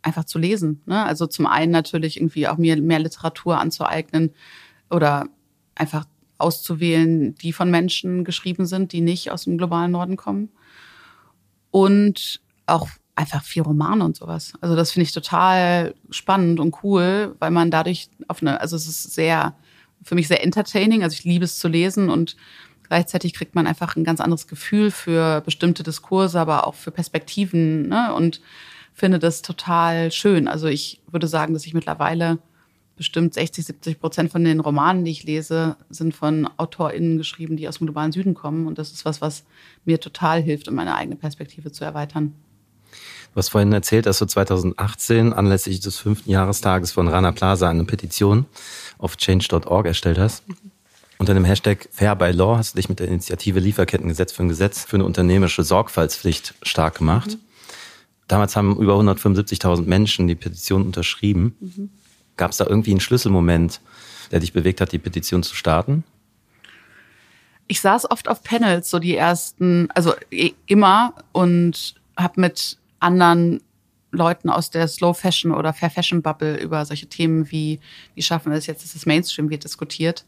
[0.06, 0.82] einfach zu lesen.
[0.86, 1.04] Ne?
[1.04, 4.34] Also zum einen natürlich irgendwie auch mir mehr Literatur anzueignen
[4.90, 5.28] oder
[5.74, 6.06] einfach
[6.38, 10.50] auszuwählen, die von Menschen geschrieben sind, die nicht aus dem globalen Norden kommen.
[11.72, 14.54] Und auch einfach viel Romane und sowas.
[14.62, 18.88] Also das finde ich total spannend und cool, weil man dadurch auf eine, also es
[18.88, 19.56] ist sehr,
[20.04, 21.04] für mich sehr entertaining.
[21.04, 22.36] Also ich liebe es zu lesen und
[22.84, 27.88] gleichzeitig kriegt man einfach ein ganz anderes Gefühl für bestimmte Diskurse, aber auch für Perspektiven
[27.88, 28.14] ne?
[28.14, 28.42] und
[28.96, 30.48] finde das total schön.
[30.48, 32.40] Also ich würde sagen, dass ich mittlerweile
[32.96, 37.68] bestimmt 60, 70 Prozent von den Romanen, die ich lese, sind von AutorInnen geschrieben, die
[37.68, 38.68] aus dem globalen Süden kommen.
[38.68, 39.44] Und das ist was, was
[39.84, 42.34] mir total hilft, um meine eigene Perspektive zu erweitern.
[43.34, 47.84] Du hast vorhin erzählt, dass du 2018 anlässlich des fünften Jahrestages von Rana Plaza eine
[47.84, 48.46] Petition
[48.98, 50.48] auf change.org erstellt hast.
[50.48, 50.56] Mhm.
[51.18, 54.50] Unter dem Hashtag Fair by Law hast du dich mit der Initiative Lieferkettengesetz für ein
[54.50, 57.32] Gesetz für eine unternehmerische Sorgfaltspflicht stark gemacht.
[57.32, 57.45] Mhm.
[58.28, 61.56] Damals haben über 175.000 Menschen die Petition unterschrieben.
[61.60, 61.90] Mhm.
[62.38, 63.82] Gab es da irgendwie einen Schlüsselmoment,
[64.32, 66.04] der dich bewegt hat, die Petition zu starten?
[67.68, 70.14] Ich saß oft auf Panels, so die ersten, also
[70.68, 73.62] immer und habe mit anderen
[74.12, 77.80] Leuten aus der Slow Fashion oder Fair Fashion Bubble über solche Themen wie,
[78.14, 80.26] wie schaffen wir es jetzt, dass es Mainstream wird diskutiert.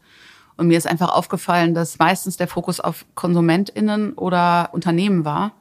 [0.56, 5.52] Und mir ist einfach aufgefallen, dass meistens der Fokus auf KonsumentInnen oder Unternehmen war.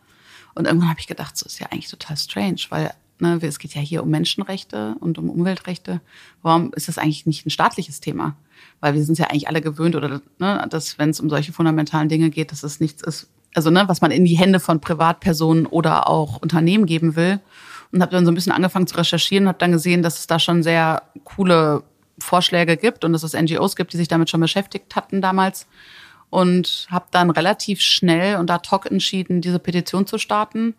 [0.58, 3.76] Und irgendwann habe ich gedacht, so ist ja eigentlich total strange, weil ne, es geht
[3.76, 6.02] ja hier um Menschenrechte und um Umweltrechte.
[6.41, 8.36] Warum ist das eigentlich nicht ein staatliches Thema?
[8.80, 12.10] Weil wir sind ja eigentlich alle gewöhnt, oder ne, dass wenn es um solche fundamentalen
[12.10, 15.65] Dinge geht, dass es nichts ist, also ne, was man in die Hände von Privatpersonen
[15.65, 17.39] oder auch Unternehmen geben will.
[17.91, 20.28] Und habe dann so ein bisschen angefangen zu recherchieren und habe dann gesehen, dass es
[20.28, 21.84] da schon sehr coole
[22.20, 25.67] Vorschläge gibt und dass es NGOs gibt, die sich damit schon beschäftigt hatten damals.
[26.30, 30.76] Und habe dann relativ schnell und ad hoc entschieden, diese Petition zu starten.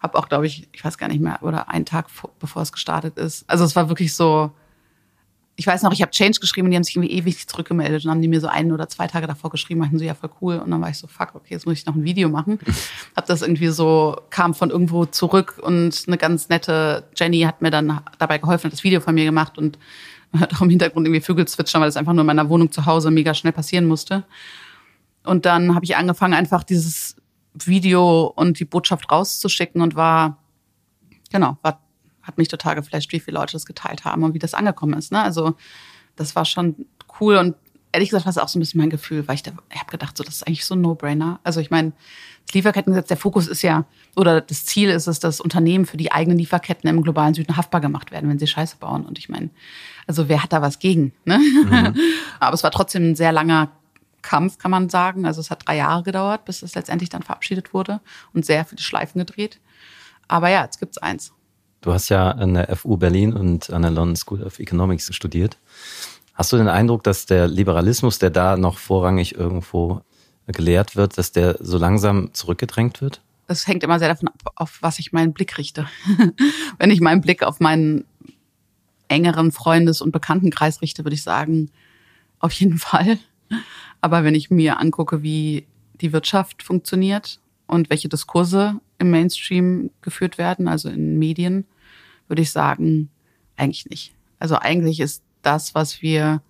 [0.00, 2.06] Habe auch, glaube ich, ich weiß gar nicht mehr, oder einen Tag
[2.38, 3.44] bevor es gestartet ist.
[3.48, 4.52] Also es war wirklich so,
[5.56, 8.10] ich weiß noch, ich habe Change geschrieben und die haben sich irgendwie ewig zurückgemeldet und
[8.10, 10.58] haben die mir so ein oder zwei Tage davor geschrieben, meinten so, ja, voll cool.
[10.58, 12.58] Und dann war ich so, fuck, okay, jetzt muss ich noch ein Video machen.
[13.16, 17.70] hab das irgendwie so, kam von irgendwo zurück und eine ganz nette Jenny hat mir
[17.70, 19.78] dann dabei geholfen, hat das Video von mir gemacht und
[20.38, 22.84] hat auch im Hintergrund irgendwie Vögel zwitschern, weil das einfach nur in meiner Wohnung zu
[22.84, 24.24] Hause mega schnell passieren musste.
[25.26, 27.16] Und dann habe ich angefangen, einfach dieses
[27.54, 30.38] Video und die Botschaft rauszuschicken und war,
[31.30, 31.80] genau, war,
[32.22, 35.12] hat mich total geflasht, wie viele Leute das geteilt haben und wie das angekommen ist.
[35.12, 35.22] Ne?
[35.22, 35.54] Also
[36.16, 36.86] das war schon
[37.20, 37.54] cool und
[37.92, 39.90] ehrlich gesagt war es auch so ein bisschen mein Gefühl, weil ich da, ich habe
[39.90, 41.40] gedacht, so das ist eigentlich so ein No-Brainer.
[41.44, 41.92] Also ich meine,
[42.46, 46.12] das Lieferkettengesetz, der Fokus ist ja, oder das Ziel ist es, dass Unternehmen für die
[46.12, 49.06] eigenen Lieferketten im globalen Süden haftbar gemacht werden, wenn sie Scheiße bauen.
[49.06, 49.50] Und ich meine,
[50.06, 51.12] also wer hat da was gegen?
[51.24, 51.38] Ne?
[51.38, 51.96] Mhm.
[52.40, 53.70] Aber es war trotzdem ein sehr langer
[54.26, 55.24] Kampf, kann man sagen.
[55.24, 58.00] Also es hat drei Jahre gedauert, bis es letztendlich dann verabschiedet wurde
[58.34, 59.60] und sehr viele Schleifen gedreht.
[60.26, 61.32] Aber ja, jetzt gibt's eins.
[61.80, 65.58] Du hast ja an der FU Berlin und an der London School of Economics studiert.
[66.34, 70.02] Hast du den Eindruck, dass der Liberalismus, der da noch vorrangig irgendwo
[70.48, 73.22] gelehrt wird, dass der so langsam zurückgedrängt wird?
[73.46, 75.86] Das hängt immer sehr davon ab, auf was ich meinen Blick richte.
[76.78, 78.04] Wenn ich meinen Blick auf meinen
[79.08, 81.70] engeren Freundes- und Bekanntenkreis richte, würde ich sagen,
[82.40, 83.18] auf jeden Fall.
[84.06, 85.66] Aber wenn ich mir angucke, wie
[86.00, 91.64] die Wirtschaft funktioniert und welche Diskurse im Mainstream geführt werden, also in Medien,
[92.28, 93.10] würde ich sagen,
[93.56, 94.14] eigentlich nicht.
[94.38, 96.40] Also eigentlich ist das, was wir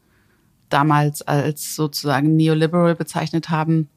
[0.69, 3.89] damals als sozusagen neoliberal bezeichnet haben,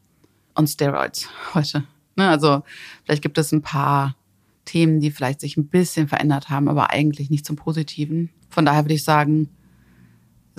[0.56, 1.84] on Steroids heute.
[2.16, 2.30] Ne?
[2.30, 2.64] Also
[3.04, 4.16] vielleicht gibt es ein paar
[4.64, 8.30] Themen, die vielleicht sich ein bisschen verändert haben, aber eigentlich nicht zum Positiven.
[8.50, 9.50] Von daher würde ich sagen,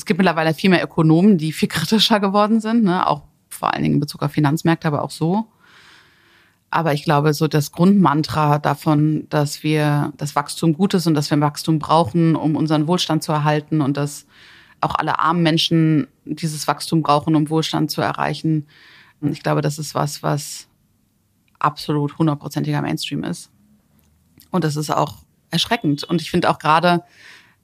[0.01, 3.07] es gibt mittlerweile viel mehr Ökonomen, die viel kritischer geworden sind, ne?
[3.07, 5.47] auch vor allen Dingen in Bezug auf Finanzmärkte, aber auch so.
[6.71, 11.31] Aber ich glaube, so das Grundmantra davon, dass wir das Wachstum gut ist und dass
[11.31, 14.25] wir Wachstum brauchen, um unseren Wohlstand zu erhalten und dass
[14.81, 18.67] auch alle armen Menschen dieses Wachstum brauchen, um Wohlstand zu erreichen.
[19.21, 20.67] Ich glaube, das ist was, was
[21.59, 23.51] absolut hundertprozentiger Mainstream ist.
[24.51, 26.05] Und das ist auch erschreckend.
[26.05, 27.03] Und ich finde auch gerade,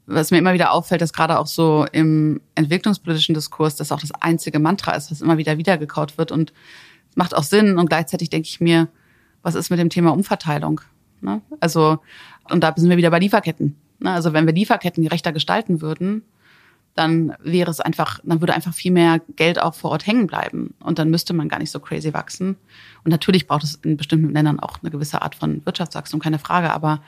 [0.06, 4.12] was mir immer wieder auffällt, dass gerade auch so im entwicklungspolitischen Diskurs das auch das
[4.12, 6.52] einzige Mantra ist, was immer wieder wiedergekaut wird und
[7.14, 8.88] macht auch Sinn und gleichzeitig denke ich mir,
[9.42, 10.80] was ist mit dem Thema Umverteilung?
[11.20, 11.42] Ne?
[11.60, 11.98] Also
[12.50, 13.76] und da sind wir wieder bei Lieferketten.
[13.98, 14.12] Ne?
[14.12, 16.22] Also wenn wir Lieferketten gerechter gestalten würden,
[16.94, 20.74] dann wäre es einfach, dann würde einfach viel mehr Geld auch vor Ort hängen bleiben
[20.80, 22.56] und dann müsste man gar nicht so crazy wachsen.
[23.04, 26.72] Und natürlich braucht es in bestimmten Ländern auch eine gewisse Art von Wirtschaftswachstum, keine Frage,
[26.72, 27.02] aber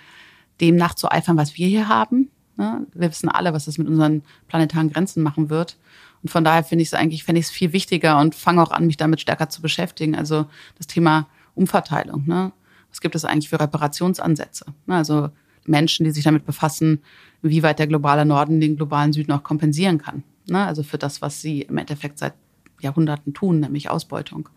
[0.61, 2.87] dem nachzueifern, was wir hier haben, Ne?
[2.93, 5.79] Wir wissen alle, was das mit unseren planetaren Grenzen machen wird.
[6.23, 8.73] Und von daher finde ich es eigentlich, fände ich es viel wichtiger und fange auch
[8.73, 10.17] an, mich damit stärker zu beschäftigen.
[10.17, 12.27] Also das Thema Umverteilung.
[12.27, 12.53] Ne?
[12.91, 14.67] Was gibt es eigentlich für Reparationsansätze?
[14.87, 14.97] Ne?
[14.97, 15.31] Also
[15.65, 17.01] Menschen, die sich damit befassen,
[17.43, 20.25] wie weit der globale Norden den globalen Süden auch kompensieren kann.
[20.49, 20.65] Ne?
[20.65, 22.35] Also für das, was sie im Endeffekt seit
[22.81, 24.49] Jahrhunderten tun, nämlich Ausbeutung.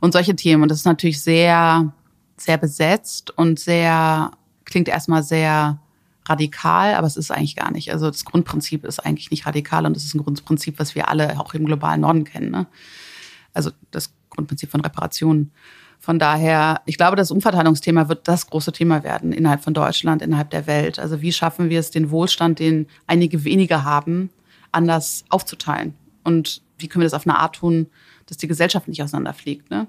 [0.00, 0.62] Und solche Themen.
[0.62, 1.92] Und das ist natürlich sehr,
[2.38, 4.30] sehr besetzt und sehr,
[4.64, 5.78] klingt erstmal sehr
[6.28, 7.92] radikal, aber es ist eigentlich gar nicht.
[7.92, 11.38] Also das Grundprinzip ist eigentlich nicht radikal und es ist ein Grundprinzip, was wir alle
[11.40, 12.50] auch im globalen Norden kennen.
[12.50, 12.66] Ne?
[13.52, 15.52] Also das Grundprinzip von Reparationen.
[15.98, 20.50] Von daher, ich glaube, das Umverteilungsthema wird das große Thema werden innerhalb von Deutschland, innerhalb
[20.50, 20.98] der Welt.
[20.98, 24.30] Also wie schaffen wir es, den Wohlstand, den einige weniger haben,
[24.72, 25.94] anders aufzuteilen?
[26.22, 27.86] Und wie können wir das auf eine Art tun,
[28.26, 29.70] dass die Gesellschaft nicht auseinanderfliegt?
[29.70, 29.86] Ne?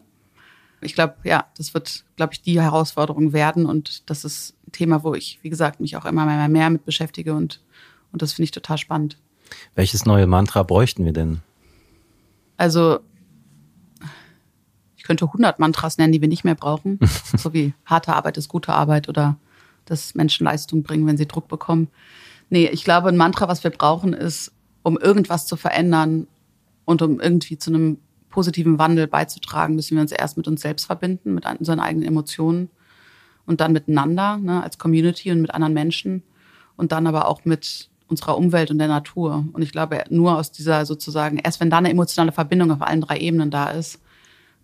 [0.81, 3.65] ich glaube, ja, das wird, glaube ich, die Herausforderung werden.
[3.65, 7.33] Und das ist Thema, wo ich, wie gesagt, mich auch immer mehr, mehr mit beschäftige.
[7.33, 7.61] Und,
[8.11, 9.17] und das finde ich total spannend.
[9.75, 11.41] Welches neue Mantra bräuchten wir denn?
[12.57, 12.99] Also,
[14.95, 16.99] ich könnte 100 Mantras nennen, die wir nicht mehr brauchen.
[17.37, 19.37] so wie harte Arbeit ist gute Arbeit oder
[19.85, 21.87] dass Menschen Leistung bringen, wenn sie Druck bekommen.
[22.49, 24.51] Nee, ich glaube, ein Mantra, was wir brauchen, ist,
[24.83, 26.27] um irgendwas zu verändern
[26.85, 27.99] und um irgendwie zu einem
[28.29, 32.69] positiven Wandel beizutragen, müssen wir uns erst mit uns selbst verbinden, mit unseren eigenen Emotionen
[33.47, 36.21] und dann miteinander, ne, als Community und mit anderen Menschen
[36.75, 39.45] und dann aber auch mit unserer Umwelt und der Natur.
[39.53, 43.01] Und ich glaube, nur aus dieser sozusagen, erst wenn da eine emotionale Verbindung auf allen
[43.01, 43.99] drei Ebenen da ist,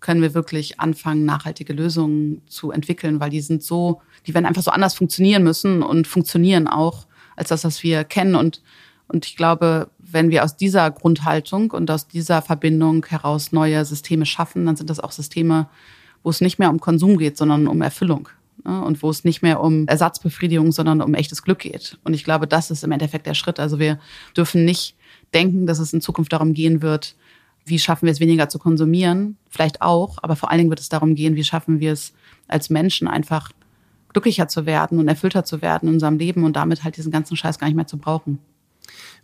[0.00, 4.62] können wir wirklich anfangen, nachhaltige Lösungen zu entwickeln, weil die sind so, die werden einfach
[4.62, 8.34] so anders funktionieren müssen und funktionieren auch, als das, was wir kennen.
[8.34, 8.62] Und,
[9.08, 14.26] und ich glaube, wenn wir aus dieser Grundhaltung und aus dieser Verbindung heraus neue Systeme
[14.26, 15.68] schaffen, dann sind das auch Systeme,
[16.22, 18.28] wo es nicht mehr um Konsum geht, sondern um Erfüllung.
[18.64, 18.82] Ne?
[18.82, 21.98] Und wo es nicht mehr um Ersatzbefriedigung, sondern um echtes Glück geht.
[22.04, 23.58] Und ich glaube, das ist im Endeffekt der Schritt.
[23.58, 23.98] Also wir
[24.36, 24.96] dürfen nicht
[25.32, 27.16] denken, dass es in Zukunft darum gehen wird,
[27.64, 29.38] wie schaffen wir es weniger zu konsumieren?
[29.48, 32.12] Vielleicht auch, aber vor allen Dingen wird es darum gehen, wie schaffen wir es
[32.46, 33.52] als Menschen einfach
[34.12, 37.36] glücklicher zu werden und erfüllter zu werden in unserem Leben und damit halt diesen ganzen
[37.36, 38.38] Scheiß gar nicht mehr zu brauchen.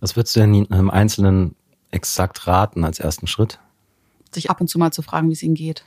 [0.00, 1.54] Was würdest du denn einem Einzelnen
[1.90, 3.58] exakt raten als ersten Schritt?
[4.32, 5.84] Sich ab und zu mal zu fragen, wie es ihnen geht.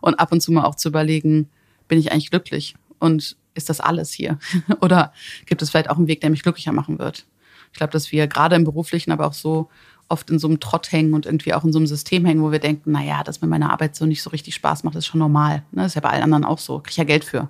[0.00, 1.48] Und ab und zu mal auch zu überlegen,
[1.88, 2.74] bin ich eigentlich glücklich?
[2.98, 4.38] Und ist das alles hier?
[4.80, 5.12] Oder
[5.46, 7.26] gibt es vielleicht auch einen Weg, der mich glücklicher machen wird?
[7.72, 9.68] Ich glaube, dass wir gerade im beruflichen, aber auch so
[10.08, 12.52] oft in so einem Trott hängen und irgendwie auch in so einem System hängen, wo
[12.52, 15.18] wir denken, naja, dass mir meine Arbeit so nicht so richtig Spaß macht, ist schon
[15.18, 15.64] normal.
[15.72, 15.82] Ne?
[15.82, 16.78] Das ist ja bei allen anderen auch so.
[16.78, 17.48] Kriege ich ja Geld für.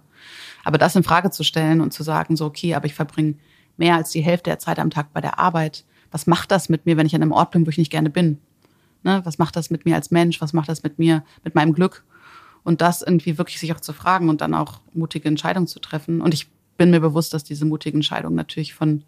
[0.64, 3.34] Aber das in Frage zu stellen und zu sagen, so, okay, aber ich verbringe
[3.76, 5.84] mehr als die Hälfte der Zeit am Tag bei der Arbeit.
[6.10, 8.10] Was macht das mit mir, wenn ich an einem Ort bin, wo ich nicht gerne
[8.10, 8.38] bin?
[9.02, 9.20] Ne?
[9.24, 10.40] Was macht das mit mir als Mensch?
[10.40, 12.04] Was macht das mit mir, mit meinem Glück?
[12.66, 16.20] Und das irgendwie wirklich sich auch zu fragen und dann auch mutige Entscheidungen zu treffen.
[16.20, 19.04] Und ich bin mir bewusst, dass diese mutigen Entscheidungen natürlich von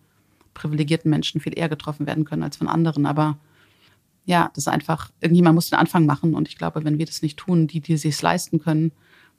[0.55, 3.05] privilegierten Menschen viel eher getroffen werden können als von anderen.
[3.05, 3.37] Aber
[4.27, 6.35] ja, das ist einfach, irgendjemand muss den Anfang machen.
[6.35, 8.93] Und ich glaube, wenn wir das nicht tun, die, die sich leisten können,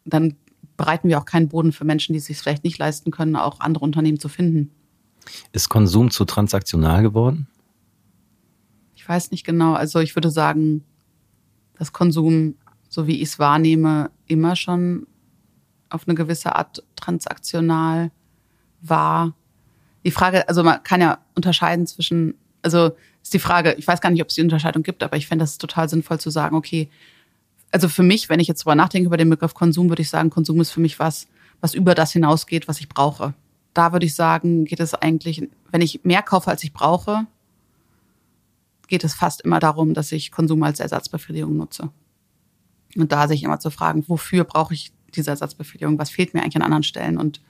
[0.03, 0.35] dann
[0.75, 3.61] bereiten wir auch keinen Boden für Menschen, die es sich vielleicht nicht leisten können, auch
[3.61, 4.69] andere Unternehmen zu finden.
[5.53, 7.47] Ist Konsum zu transaktional geworden?
[8.97, 9.75] Ich weiß nicht genau.
[9.75, 10.83] Also ich würde sagen,
[11.77, 12.55] dass Konsum
[12.89, 15.07] so wie ich es wahrnehme, immer schon
[15.89, 18.11] auf eine gewisse Art transaktional
[18.81, 19.33] war.
[20.03, 24.09] Die Frage, also man kann ja unterscheiden zwischen, also ist die Frage, ich weiß gar
[24.09, 26.89] nicht, ob es die Unterscheidung gibt, aber ich fände das total sinnvoll zu sagen, okay,
[27.71, 30.29] also für mich, wenn ich jetzt drüber nachdenke über den Begriff Konsum, würde ich sagen,
[30.29, 31.27] Konsum ist für mich was,
[31.61, 33.33] was über das hinausgeht, was ich brauche.
[33.73, 37.27] Da würde ich sagen, geht es eigentlich, wenn ich mehr kaufe, als ich brauche,
[38.87, 41.89] geht es fast immer darum, dass ich Konsum als Ersatzbefriedigung nutze.
[42.95, 45.99] Und da sich immer zu fragen, wofür brauche ich diese Ersatzbefriedigung?
[45.99, 47.17] Was fehlt mir eigentlich an anderen Stellen?
[47.17, 47.41] Und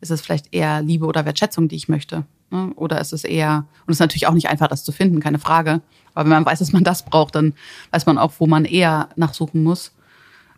[0.00, 2.24] ist es vielleicht eher Liebe oder Wertschätzung, die ich möchte?
[2.50, 2.72] Ne?
[2.76, 5.38] Oder ist es eher, und es ist natürlich auch nicht einfach, das zu finden, keine
[5.38, 5.82] Frage.
[6.14, 7.54] Aber wenn man weiß, dass man das braucht, dann
[7.90, 9.92] weiß man auch, wo man eher nachsuchen muss.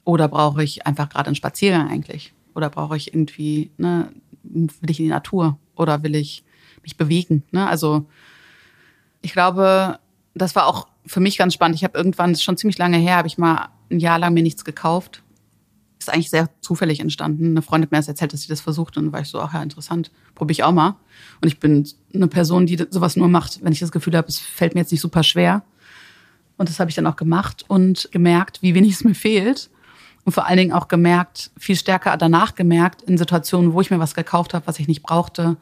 [0.05, 2.33] Oder brauche ich einfach gerade einen Spaziergang eigentlich?
[2.55, 5.59] Oder brauche ich irgendwie, ne, will ich in die Natur?
[5.77, 6.45] Oder will ich
[6.83, 7.45] mich bewegen?
[7.51, 7.67] Ne?
[7.67, 8.07] Also
[9.21, 9.99] ich glaube,
[10.35, 11.77] das war auch für mich ganz spannend.
[11.77, 14.65] Ich habe irgendwann, schon ziemlich lange her, habe ich mal ein Jahr lang mir nichts
[14.65, 15.23] gekauft.
[15.99, 17.51] Ist eigentlich sehr zufällig entstanden.
[17.51, 19.41] Eine Freundin hat mir das erzählt, dass sie das versucht und dann war ich so,
[19.41, 20.97] ach ja, interessant, probiere ich auch mal.
[21.41, 24.39] Und ich bin eine Person, die sowas nur macht, wenn ich das Gefühl habe, es
[24.39, 25.63] fällt mir jetzt nicht super schwer.
[26.57, 29.71] Und das habe ich dann auch gemacht und gemerkt, wie wenig es mir fehlt.
[30.25, 33.99] Und vor allen Dingen auch gemerkt, viel stärker danach gemerkt, in Situationen, wo ich mir
[33.99, 35.57] was gekauft habe, was ich nicht brauchte,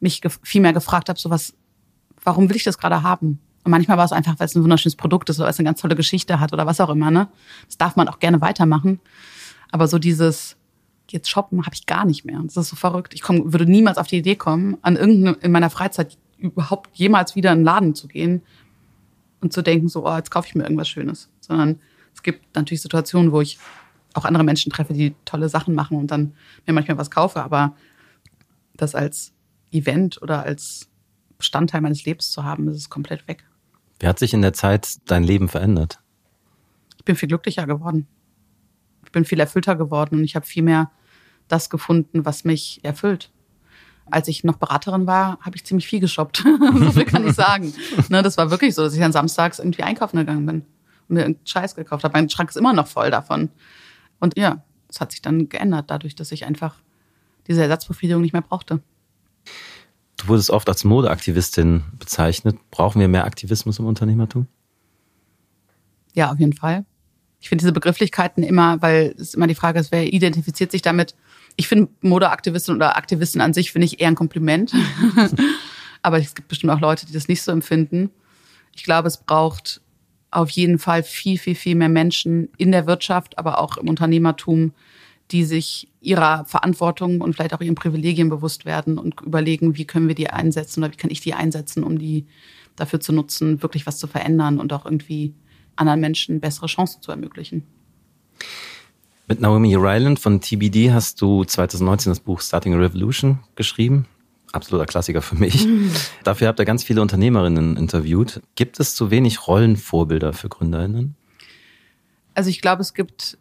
[0.00, 1.54] mich viel mehr gefragt habe, so was,
[2.22, 3.40] warum will ich das gerade haben?
[3.68, 5.82] Und manchmal war es einfach, weil es ein wunderschönes Produkt ist oder es eine ganz
[5.82, 7.10] tolle Geschichte hat oder was auch immer.
[7.10, 7.28] Ne?
[7.66, 8.98] Das darf man auch gerne weitermachen.
[9.70, 10.56] Aber so dieses
[11.10, 12.40] jetzt shoppen habe ich gar nicht mehr.
[12.44, 13.12] Das ist so verrückt.
[13.12, 17.36] Ich komm, würde niemals auf die Idee kommen, an irgendeine, in meiner Freizeit überhaupt jemals
[17.36, 18.40] wieder in einen Laden zu gehen
[19.42, 21.28] und zu denken, so, oh, jetzt kaufe ich mir irgendwas Schönes.
[21.40, 21.78] Sondern
[22.14, 23.58] es gibt natürlich Situationen, wo ich
[24.14, 26.32] auch andere Menschen treffe, die tolle Sachen machen und dann
[26.66, 27.42] mir manchmal was kaufe.
[27.42, 27.76] Aber
[28.78, 29.34] das als
[29.72, 30.88] Event oder als
[31.36, 33.44] Bestandteil meines Lebens zu haben, ist komplett weg.
[33.98, 36.00] Wie hat sich in der Zeit dein Leben verändert?
[36.96, 38.06] Ich bin viel glücklicher geworden.
[39.04, 40.90] Ich bin viel erfüllter geworden und ich habe viel mehr
[41.48, 43.30] das gefunden, was mich erfüllt.
[44.10, 46.44] Als ich noch Beraterin war, habe ich ziemlich viel geshoppt.
[46.78, 47.72] so viel kann ich sagen.
[48.08, 50.56] ne, das war wirklich so, dass ich dann samstags irgendwie einkaufen gegangen bin
[51.08, 52.12] und mir irgendeinen Scheiß gekauft habe.
[52.12, 53.50] Mein Schrank ist immer noch voll davon.
[54.20, 56.76] Und ja, es hat sich dann geändert, dadurch, dass ich einfach
[57.46, 58.80] diese Ersatzbefriedigung nicht mehr brauchte.
[60.18, 62.58] Du wurdest oft als Modeaktivistin bezeichnet.
[62.70, 64.46] Brauchen wir mehr Aktivismus im Unternehmertum?
[66.12, 66.84] Ja, auf jeden Fall.
[67.40, 71.14] Ich finde diese Begrifflichkeiten immer, weil es immer die Frage ist, wer identifiziert sich damit.
[71.54, 74.74] Ich finde Modeaktivistin oder Aktivistin an sich finde ich eher ein Kompliment.
[76.02, 78.10] Aber es gibt bestimmt auch Leute, die das nicht so empfinden.
[78.74, 79.80] Ich glaube, es braucht
[80.30, 84.72] auf jeden Fall viel, viel, viel mehr Menschen in der Wirtschaft, aber auch im Unternehmertum,
[85.30, 90.08] die sich ihrer Verantwortung und vielleicht auch ihren Privilegien bewusst werden und überlegen, wie können
[90.08, 92.26] wir die einsetzen oder wie kann ich die einsetzen, um die
[92.76, 95.34] dafür zu nutzen, wirklich was zu verändern und auch irgendwie
[95.76, 97.64] anderen Menschen bessere Chancen zu ermöglichen.
[99.26, 104.06] Mit Naomi Ryland von TBD hast du 2019 das Buch Starting a Revolution geschrieben.
[104.52, 105.66] Absoluter Klassiker für mich.
[105.66, 105.90] Mhm.
[106.24, 108.40] Dafür habt ihr ganz viele Unternehmerinnen interviewt.
[108.54, 111.14] Gibt es zu wenig Rollenvorbilder für Gründerinnen?
[112.34, 113.36] Also ich glaube, es gibt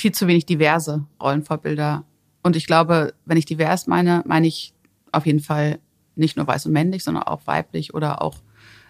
[0.00, 2.04] viel zu wenig diverse Rollenvorbilder.
[2.42, 4.72] Und ich glaube, wenn ich divers meine, meine ich
[5.12, 5.78] auf jeden Fall
[6.16, 8.36] nicht nur weiß und männlich, sondern auch weiblich oder auch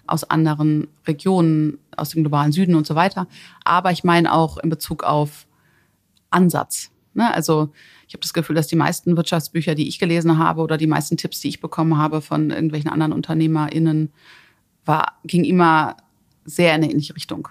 [0.06, 3.26] aus anderen Regionen, aus dem globalen Süden und so weiter.
[3.64, 5.46] Aber ich meine auch in Bezug auf
[6.30, 6.90] Ansatz.
[7.14, 7.32] Ne?
[7.32, 7.72] Also
[8.06, 11.16] ich habe das Gefühl, dass die meisten Wirtschaftsbücher, die ich gelesen habe oder die meisten
[11.16, 14.12] Tipps, die ich bekommen habe von irgendwelchen anderen UnternehmerInnen,
[14.84, 15.96] war, ging immer
[16.44, 17.48] sehr in eine ähnliche Richtung.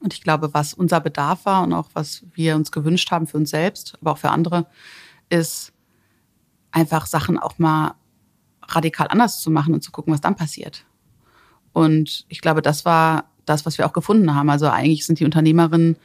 [0.00, 3.36] Und ich glaube, was unser Bedarf war und auch was wir uns gewünscht haben für
[3.36, 4.66] uns selbst, aber auch für andere,
[5.28, 5.72] ist
[6.70, 7.94] einfach Sachen auch mal
[8.62, 10.84] radikal anders zu machen und zu gucken, was dann passiert.
[11.72, 14.50] Und ich glaube, das war das, was wir auch gefunden haben.
[14.50, 15.96] Also eigentlich sind die Unternehmerinnen,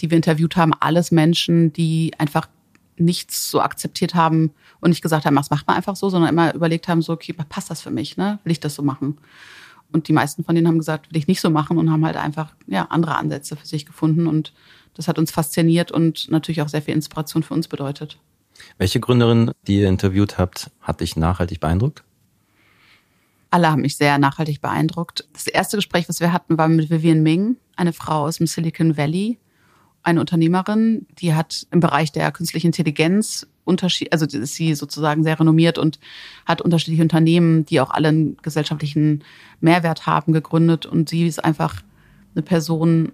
[0.00, 2.48] die wir interviewt haben, alles Menschen, die einfach
[2.96, 6.54] nichts so akzeptiert haben und nicht gesagt haben, das macht man einfach so, sondern immer
[6.54, 8.38] überlegt haben, so, okay, passt das für mich, ne?
[8.44, 9.18] Will ich das so machen?
[9.92, 12.16] Und die meisten von denen haben gesagt, will ich nicht so machen und haben halt
[12.16, 14.26] einfach ja, andere Ansätze für sich gefunden.
[14.26, 14.52] Und
[14.94, 18.18] das hat uns fasziniert und natürlich auch sehr viel Inspiration für uns bedeutet.
[18.78, 22.04] Welche Gründerin, die ihr interviewt habt, hat dich nachhaltig beeindruckt?
[23.50, 25.28] Alle haben mich sehr nachhaltig beeindruckt.
[25.32, 28.96] Das erste Gespräch, was wir hatten, war mit Vivian Ming, eine Frau aus dem Silicon
[28.96, 29.38] Valley,
[30.02, 35.38] eine Unternehmerin, die hat im Bereich der künstlichen Intelligenz Unterschied, also ist sie sozusagen sehr
[35.38, 36.00] renommiert und
[36.46, 39.22] hat unterschiedliche Unternehmen, die auch alle einen gesellschaftlichen
[39.60, 40.84] Mehrwert haben, gegründet.
[40.84, 41.82] Und sie ist einfach
[42.34, 43.12] eine Person,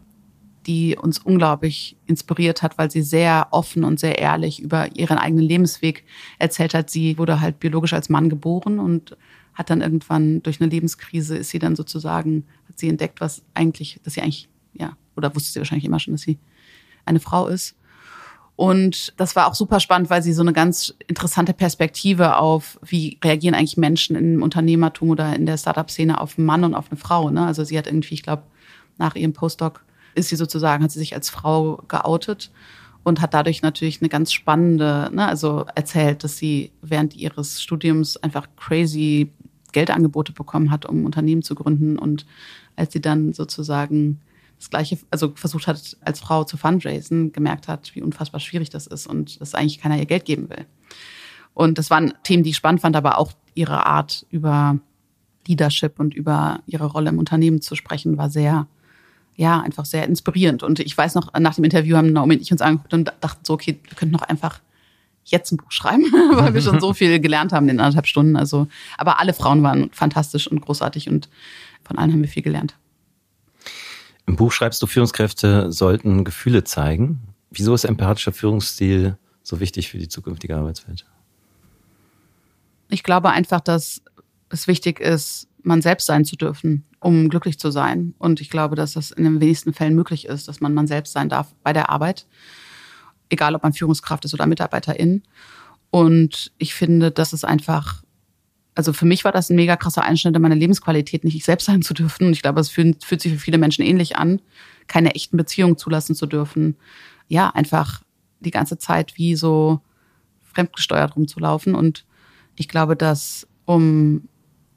[0.67, 5.45] die uns unglaublich inspiriert hat, weil sie sehr offen und sehr ehrlich über ihren eigenen
[5.45, 6.05] Lebensweg
[6.39, 6.91] erzählt hat.
[6.91, 9.17] Sie wurde halt biologisch als Mann geboren und
[9.55, 13.99] hat dann irgendwann durch eine Lebenskrise ist sie dann sozusagen, hat sie entdeckt, was eigentlich,
[14.05, 16.39] dass sie eigentlich, ja, oder wusste sie wahrscheinlich immer schon, dass sie
[17.09, 17.75] eine Frau ist.
[18.57, 23.19] Und das war auch super spannend, weil sie so eine ganz interessante Perspektive auf, wie
[23.23, 26.99] reagieren eigentlich Menschen im Unternehmertum oder in der Startup-Szene auf einen Mann und auf eine
[26.99, 27.31] Frau.
[27.31, 27.47] Ne?
[27.47, 28.43] Also sie hat irgendwie, ich glaube,
[28.97, 29.85] nach ihrem Postdoc
[30.17, 32.51] ist sie sozusagen, hat sie sich als Frau geoutet
[33.05, 38.17] und hat dadurch natürlich eine ganz spannende, ne, also erzählt, dass sie während ihres Studiums
[38.17, 39.31] einfach crazy
[39.73, 41.99] Geldangebote bekommen hat, um Unternehmen zu gründen.
[41.99, 42.27] Und
[42.77, 44.21] als sie dann sozusagen
[44.59, 48.87] das Gleiche, also versucht hat, als Frau zu fundraisen, gemerkt hat, wie unfassbar schwierig das
[48.87, 50.67] ist und dass eigentlich keiner ihr Geld geben will.
[51.55, 54.79] Und das waren Themen, die ich spannend fand, aber auch ihre Art über
[55.47, 58.67] Leadership und über ihre Rolle im Unternehmen zu sprechen, war sehr,
[59.37, 60.63] ja, einfach sehr inspirierend.
[60.63, 63.45] Und ich weiß noch, nach dem Interview haben Naomi und ich uns angeguckt und dachten
[63.45, 64.61] so, okay, wir könnten noch einfach
[65.25, 68.37] jetzt ein Buch schreiben, weil wir schon so viel gelernt haben in anderthalb Stunden.
[68.37, 71.29] Also, aber alle Frauen waren fantastisch und großartig und
[71.83, 72.75] von allen haben wir viel gelernt.
[74.29, 77.21] Im Buch schreibst du, Führungskräfte sollten Gefühle zeigen.
[77.51, 81.07] Wieso ist empathischer Führungsstil so wichtig für die zukünftige Arbeitswelt?
[82.91, 84.03] Ich glaube einfach, dass
[84.51, 88.13] es wichtig ist, man selbst sein zu dürfen, um glücklich zu sein.
[88.19, 91.15] Und ich glaube, dass das in den wenigsten Fällen möglich ist, dass man man selbst
[91.15, 92.27] sein darf bei der Arbeit.
[93.31, 95.23] Egal, ob man Führungskraft ist oder Mitarbeiterin.
[95.89, 98.03] Und ich finde, dass es einfach
[98.79, 101.65] also für mich war das ein mega krasser Einschnitt in meine Lebensqualität, nicht ich selbst
[101.65, 102.29] sein zu dürfen.
[102.29, 104.41] Und ich glaube, es fühlt, fühlt sich für viele Menschen ähnlich an,
[104.87, 106.77] keine echten Beziehungen zulassen zu dürfen.
[107.27, 108.05] Ja, einfach
[108.39, 109.81] die ganze Zeit wie so
[110.45, 111.75] fremdgesteuert rumzulaufen.
[111.75, 112.05] Und
[112.55, 114.29] ich glaube, dass um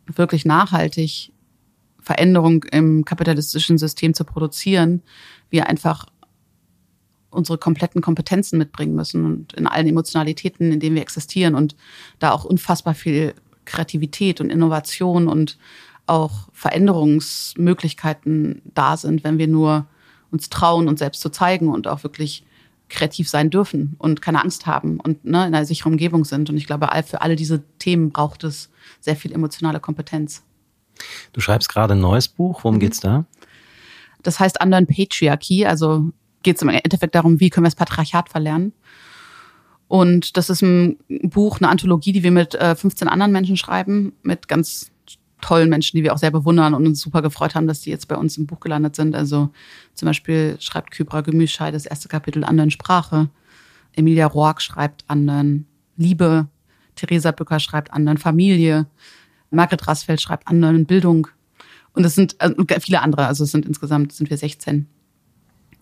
[0.07, 1.31] wirklich nachhaltig
[1.99, 5.03] Veränderung im kapitalistischen System zu produzieren,
[5.51, 6.07] wir einfach
[7.29, 11.75] unsere kompletten Kompetenzen mitbringen müssen und in allen Emotionalitäten, in denen wir existieren und
[12.17, 13.35] da auch unfassbar viel
[13.66, 15.57] Kreativität und Innovation und
[16.07, 19.86] auch Veränderungsmöglichkeiten da sind, wenn wir nur
[20.32, 22.43] uns trauen, uns selbst zu zeigen und auch wirklich
[22.89, 26.49] kreativ sein dürfen und keine Angst haben und ne, in einer sicheren Umgebung sind.
[26.49, 30.43] Und ich glaube, für alle diese Themen braucht es sehr viel emotionale Kompetenz.
[31.34, 32.64] Du schreibst gerade ein neues Buch.
[32.64, 32.82] Worum mhm.
[32.82, 33.26] geht's da?
[34.24, 35.66] Das heißt Undone Patriarchy.
[35.66, 36.12] Also
[36.43, 38.74] geht es im Endeffekt darum, wie können wir das Patriarchat verlernen.
[39.91, 44.13] Und das ist ein Buch, eine Anthologie, die wir mit äh, 15 anderen Menschen schreiben,
[44.23, 44.89] mit ganz
[45.41, 48.07] tollen Menschen, die wir auch sehr bewundern und uns super gefreut haben, dass die jetzt
[48.07, 49.17] bei uns im Buch gelandet sind.
[49.17, 49.49] Also
[49.93, 53.27] zum Beispiel schreibt Kybra Gemüschei das erste Kapitel Anderen Sprache.
[53.91, 55.67] Emilia Roark schreibt Anderen
[55.97, 56.47] Liebe.
[56.95, 58.87] Theresa Bücker schreibt Anderen Familie.
[59.49, 61.27] Margret Rassfeld schreibt Anderen Bildung.
[61.91, 63.27] Und es sind also viele andere.
[63.27, 64.87] Also es sind insgesamt sind wir 16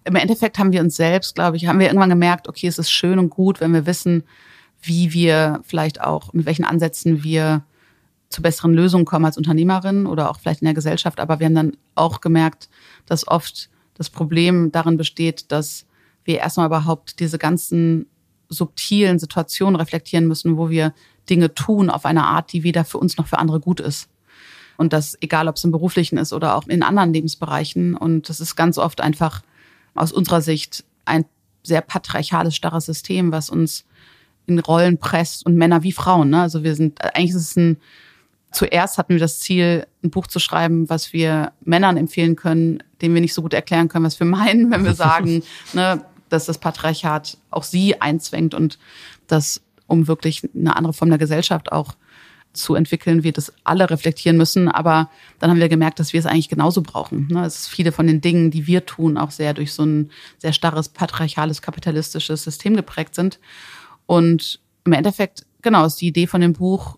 [0.09, 2.91] im Endeffekt haben wir uns selbst, glaube ich, haben wir irgendwann gemerkt, okay, es ist
[2.91, 4.23] schön und gut, wenn wir wissen,
[4.81, 7.63] wie wir vielleicht auch, mit welchen Ansätzen wir
[8.29, 11.19] zu besseren Lösungen kommen als Unternehmerin oder auch vielleicht in der Gesellschaft.
[11.19, 12.69] Aber wir haben dann auch gemerkt,
[13.05, 15.85] dass oft das Problem darin besteht, dass
[16.23, 18.05] wir erstmal überhaupt diese ganzen
[18.49, 20.93] subtilen Situationen reflektieren müssen, wo wir
[21.29, 24.09] Dinge tun auf eine Art, die weder für uns noch für andere gut ist.
[24.77, 27.95] Und das, egal ob es im beruflichen ist oder auch in anderen Lebensbereichen.
[27.95, 29.41] Und das ist ganz oft einfach
[29.95, 31.25] aus unserer Sicht ein
[31.63, 33.85] sehr patriarchales, starres System, was uns
[34.47, 36.29] in Rollen presst und Männer wie Frauen.
[36.31, 36.41] Ne?
[36.41, 37.77] Also wir sind, eigentlich ist es ein,
[38.51, 43.13] zuerst hatten wir das Ziel, ein Buch zu schreiben, was wir Männern empfehlen können, denen
[43.13, 46.57] wir nicht so gut erklären können, was wir meinen, wenn wir sagen, ne, dass das
[46.57, 48.79] Patriarchat auch sie einzwängt und
[49.27, 51.95] dass, um wirklich eine andere Form der Gesellschaft auch
[52.53, 54.69] zu entwickeln, wir das alle reflektieren müssen.
[54.69, 57.27] Aber dann haben wir gemerkt, dass wir es eigentlich genauso brauchen.
[57.29, 57.45] Ne?
[57.45, 60.53] Es ist viele von den Dingen, die wir tun, auch sehr durch so ein sehr
[60.53, 63.39] starres patriarchales, kapitalistisches System geprägt sind.
[64.05, 66.97] Und im Endeffekt, genau, ist die Idee von dem Buch,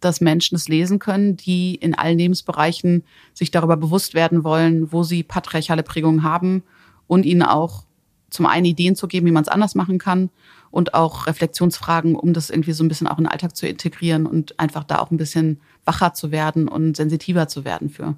[0.00, 5.02] dass Menschen es lesen können, die in allen Lebensbereichen sich darüber bewusst werden wollen, wo
[5.02, 6.62] sie patriarchale Prägungen haben
[7.06, 7.84] und ihnen auch
[8.28, 10.30] zum einen Ideen zu geben, wie man es anders machen kann
[10.74, 14.26] und auch Reflexionsfragen, um das irgendwie so ein bisschen auch in den Alltag zu integrieren
[14.26, 18.16] und einfach da auch ein bisschen wacher zu werden und sensitiver zu werden für.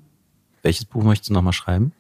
[0.63, 1.93] Welches Buch möchtest du nochmal schreiben?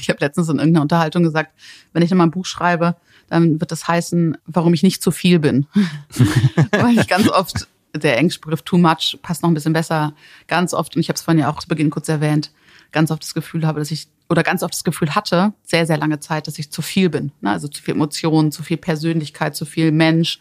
[0.00, 1.52] Ich habe letztens in irgendeiner Unterhaltung gesagt,
[1.92, 2.94] wenn ich nochmal ein Buch schreibe,
[3.28, 5.66] dann wird das heißen, warum ich nicht zu viel bin.
[6.70, 10.12] Weil ich ganz oft, der Englischbegriff too much passt noch ein bisschen besser,
[10.46, 12.52] ganz oft, und ich habe es vorhin ja auch zu Beginn kurz erwähnt,
[12.92, 15.98] ganz oft das Gefühl habe, dass ich, oder ganz oft das Gefühl hatte, sehr, sehr
[15.98, 17.32] lange Zeit, dass ich zu viel bin.
[17.40, 17.50] Ne?
[17.50, 20.38] Also zu viel Emotionen, zu viel Persönlichkeit, zu viel Mensch.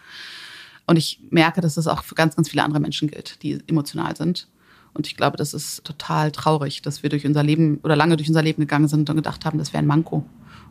[0.85, 4.15] Und ich merke, dass das auch für ganz, ganz viele andere Menschen gilt, die emotional
[4.15, 4.47] sind.
[4.93, 8.27] Und ich glaube, das ist total traurig, dass wir durch unser Leben oder lange durch
[8.27, 10.23] unser Leben gegangen sind und gedacht haben, das wäre ein Manko.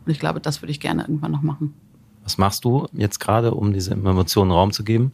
[0.04, 1.74] Und ich glaube, das würde ich gerne irgendwann noch machen.
[2.22, 5.12] Was machst du jetzt gerade, um diese Emotionen Raum zu geben?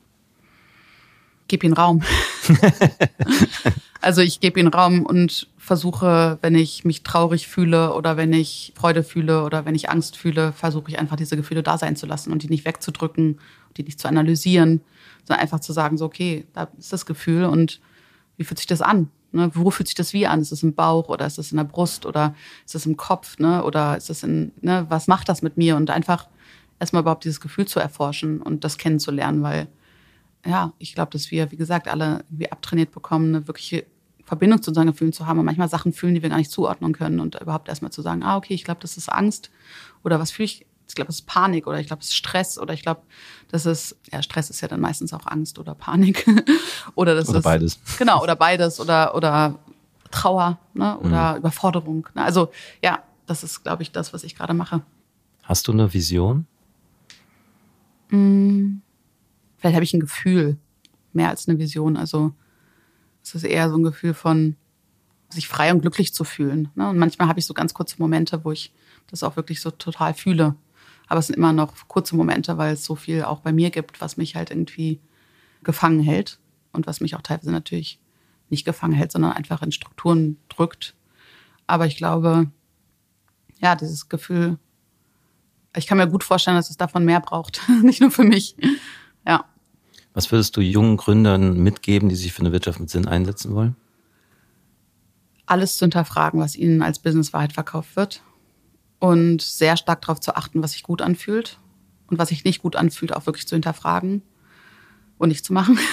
[1.48, 2.02] Gib ihnen Raum.
[4.00, 8.72] also ich gebe ihnen Raum und versuche, wenn ich mich traurig fühle oder wenn ich
[8.76, 12.06] Freude fühle oder wenn ich Angst fühle, versuche ich einfach diese Gefühle da sein zu
[12.06, 13.40] lassen und die nicht wegzudrücken,
[13.76, 14.80] die nicht zu analysieren,
[15.24, 17.80] sondern einfach zu sagen, so okay, da ist das Gefühl und
[18.36, 19.10] wie fühlt sich das an?
[19.32, 19.50] Ne?
[19.54, 20.40] Wo fühlt sich das wie an?
[20.40, 22.34] Ist es im Bauch oder ist es in der Brust oder
[22.64, 23.38] ist es im Kopf?
[23.38, 23.64] Ne?
[23.64, 24.86] Oder ist es in, ne?
[24.88, 25.76] was macht das mit mir?
[25.76, 26.28] Und einfach
[26.78, 29.68] erstmal überhaupt dieses Gefühl zu erforschen und das kennenzulernen, weil
[30.44, 33.86] ja, ich glaube, dass wir, wie gesagt, alle irgendwie abtrainiert bekommen, eine wirkliche
[34.24, 36.92] Verbindung zu unseren Gefühlen zu haben und manchmal Sachen fühlen, die wir gar nicht zuordnen
[36.92, 39.50] können und überhaupt erstmal zu sagen, ah, okay, ich glaube, das ist Angst
[40.02, 42.58] oder was fühle ich ich glaube, es ist Panik oder ich glaube, es ist Stress
[42.58, 43.02] oder ich glaube,
[43.50, 46.26] das ist, ja, Stress ist ja dann meistens auch Angst oder Panik.
[46.94, 47.44] oder das oder ist.
[47.44, 47.78] beides.
[47.98, 49.58] Genau, oder beides oder, oder
[50.10, 51.38] Trauer ne, oder mhm.
[51.38, 52.08] Überforderung.
[52.14, 52.22] Ne?
[52.22, 52.50] Also
[52.82, 54.82] ja, das ist, glaube ich, das, was ich gerade mache.
[55.42, 56.46] Hast du eine Vision?
[58.10, 58.82] Hm,
[59.64, 60.58] vielleicht habe ich ein Gefühl,
[61.14, 61.96] mehr als eine Vision.
[61.96, 62.34] Also
[63.22, 64.56] es ist eher so ein Gefühl von
[65.30, 66.68] sich frei und glücklich zu fühlen.
[66.74, 66.90] Ne?
[66.90, 68.74] Und manchmal habe ich so ganz kurze Momente, wo ich
[69.06, 70.54] das auch wirklich so total fühle.
[71.06, 74.02] Aber es sind immer noch kurze Momente, weil es so viel auch bei mir gibt,
[74.02, 75.00] was mich halt irgendwie
[75.62, 76.38] gefangen hält
[76.72, 77.98] und was mich auch teilweise natürlich
[78.50, 80.94] nicht gefangen hält, sondern einfach in Strukturen drückt.
[81.66, 82.50] Aber ich glaube,
[83.62, 84.58] ja, dieses Gefühl,
[85.74, 88.56] ich kann mir gut vorstellen, dass es davon mehr braucht, nicht nur für mich.
[90.14, 93.76] Was würdest du jungen Gründern mitgeben, die sich für eine Wirtschaft mit Sinn einsetzen wollen?
[95.44, 98.22] Alles zu hinterfragen, was ihnen als Businesswahrheit verkauft wird
[99.00, 101.58] und sehr stark darauf zu achten, was sich gut anfühlt
[102.06, 104.22] und was sich nicht gut anfühlt, auch wirklich zu hinterfragen
[105.18, 105.78] und nicht zu machen.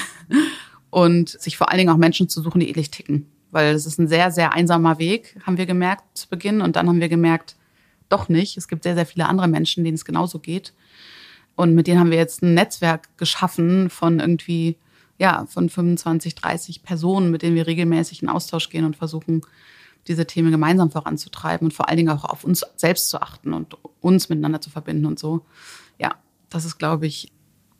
[0.94, 3.26] Und sich vor allen Dingen auch Menschen zu suchen, die ähnlich ticken.
[3.50, 6.60] Weil es ist ein sehr, sehr einsamer Weg, haben wir gemerkt zu Beginn.
[6.60, 7.56] Und dann haben wir gemerkt,
[8.10, 8.58] doch nicht.
[8.58, 10.74] Es gibt sehr, sehr viele andere Menschen, denen es genauso geht.
[11.62, 14.78] Und mit denen haben wir jetzt ein Netzwerk geschaffen von irgendwie,
[15.20, 19.44] ja, von 25, 30 Personen, mit denen wir regelmäßig in Austausch gehen und versuchen,
[20.08, 23.78] diese Themen gemeinsam voranzutreiben und vor allen Dingen auch auf uns selbst zu achten und
[24.00, 25.46] uns miteinander zu verbinden und so.
[26.00, 26.16] Ja,
[26.50, 27.32] das ist, glaube ich,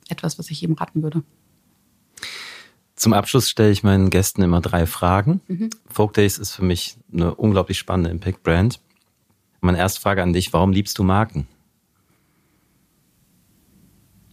[0.10, 1.24] etwas, was ich jedem raten würde.
[2.96, 5.42] Zum Abschluss stelle ich meinen Gästen immer drei Fragen.
[5.48, 5.72] Mhm.
[5.90, 8.80] Folk Days ist für mich eine unglaublich spannende Impact-Brand.
[9.60, 11.48] Meine erste Frage an dich, warum liebst du Marken?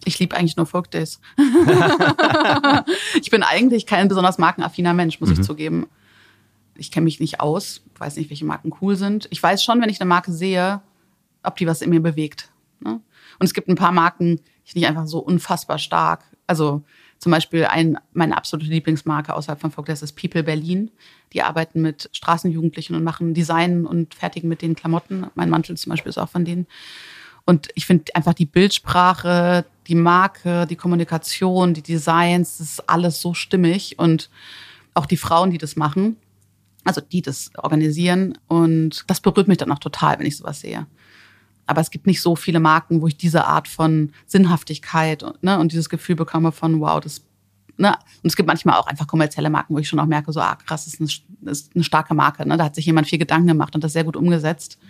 [0.09, 1.21] Ich liebe eigentlich nur Folk Days.
[3.21, 5.37] ich bin eigentlich kein besonders markenaffiner Mensch, muss mhm.
[5.37, 5.87] ich zugeben
[6.79, 9.27] ich kenne mich nicht aus, weiß nicht, welche Marken cool sind.
[9.31, 10.81] Ich weiß schon, wenn ich eine Marke sehe,
[11.43, 12.51] ob die was in mir bewegt.
[12.81, 13.01] Ne?
[13.39, 16.25] Und es gibt ein paar Marken, die finde ich einfach so unfassbar stark.
[16.47, 16.83] Also
[17.19, 20.91] zum Beispiel ein, meine absolute Lieblingsmarke außerhalb von Folklore ist People Berlin.
[21.33, 25.27] Die arbeiten mit Straßenjugendlichen und machen Design und fertigen mit den Klamotten.
[25.35, 26.67] Mein Mantel zum Beispiel ist auch von denen.
[27.45, 33.21] Und ich finde einfach die Bildsprache, die Marke, die Kommunikation, die Designs, das ist alles
[33.21, 34.31] so stimmig und
[34.95, 36.17] auch die Frauen, die das machen
[36.89, 38.39] also die das organisieren.
[38.49, 40.87] Und das berührt mich dann auch total, wenn ich sowas sehe.
[41.67, 45.59] Aber es gibt nicht so viele Marken, wo ich diese Art von Sinnhaftigkeit und, ne,
[45.59, 47.23] und dieses Gefühl bekomme von, wow, das
[47.81, 47.91] Ne?
[47.91, 50.57] Und es gibt manchmal auch einfach kommerzielle Marken, wo ich schon auch merke, so, ah,
[50.57, 52.45] krass, das ist eine, ist eine starke Marke.
[52.45, 52.57] Ne?
[52.57, 54.81] Da hat sich jemand viel Gedanken gemacht und das sehr gut umgesetzt.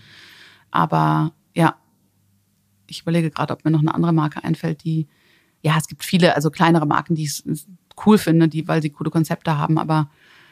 [0.70, 1.76] Aber ja,
[2.88, 5.06] ich überlege gerade, ob mir noch eine andere Marke einfällt, die,
[5.62, 7.42] ja, es gibt viele, also kleinere Marken, die ich
[8.06, 10.08] cool finde, die, weil sie coole Konzepte haben, aber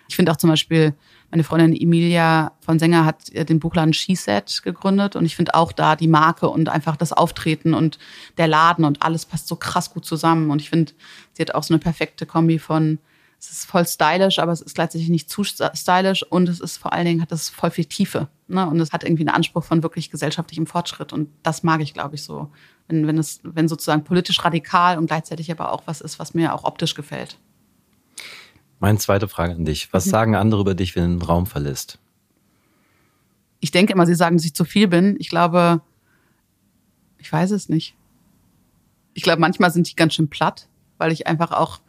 [0.09, 0.95] ich finde auch zum Beispiel,
[1.30, 5.97] meine Freundin Emilia von Sänger hat den Buchladen She-Set gegründet und ich finde auch da
[5.97, 7.99] die Marke und einfach das Auftreten und
[8.39, 10.93] der Laden und alles passt so krass gut zusammen und ich finde,
[11.32, 12.99] sie hat auch so eine perfekte Kombi von
[13.39, 16.93] es ist voll stylisch, aber es ist gleichzeitig nicht zu stylisch und es ist vor
[16.93, 18.28] allen Dingen hat es voll viel Tiefe.
[18.49, 18.66] Ne?
[18.66, 21.12] Und es hat irgendwie einen Anspruch von wirklich gesellschaftlichem Fortschritt.
[21.12, 22.51] Und das mag ich, glaube ich, so.
[22.89, 26.55] Wenn, wenn es, wenn sozusagen politisch radikal und gleichzeitig aber auch was ist, was mir
[26.55, 27.39] auch optisch gefällt.
[28.78, 29.93] Meine zweite Frage an dich.
[29.93, 30.11] Was mhm.
[30.11, 31.99] sagen andere über dich, wenn du den Raum verlässt?
[33.61, 35.16] Ich denke immer, sie sagen, dass ich zu viel bin.
[35.18, 35.80] Ich glaube,
[37.18, 37.95] ich weiß es nicht.
[39.14, 40.68] Ich glaube, manchmal sind die ganz schön platt,
[40.99, 41.80] weil ich einfach auch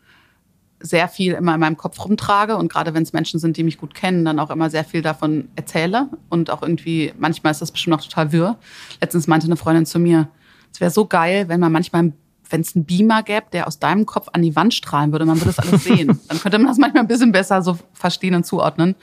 [0.80, 3.78] sehr viel immer in meinem Kopf rumtrage und gerade wenn es Menschen sind, die mich
[3.78, 7.72] gut kennen, dann auch immer sehr viel davon erzähle und auch irgendwie, manchmal ist das
[7.72, 8.58] bestimmt auch total wirr.
[9.02, 10.28] Letztens meinte eine Freundin zu mir,
[10.72, 12.14] es wäre so geil, wenn man manchmal,
[12.50, 15.38] wenn es einen Beamer gäbe, der aus deinem Kopf an die Wand strahlen würde, man
[15.38, 16.20] würde das alles sehen.
[16.28, 18.96] Dann könnte man das manchmal ein bisschen besser so verstehen und zuordnen.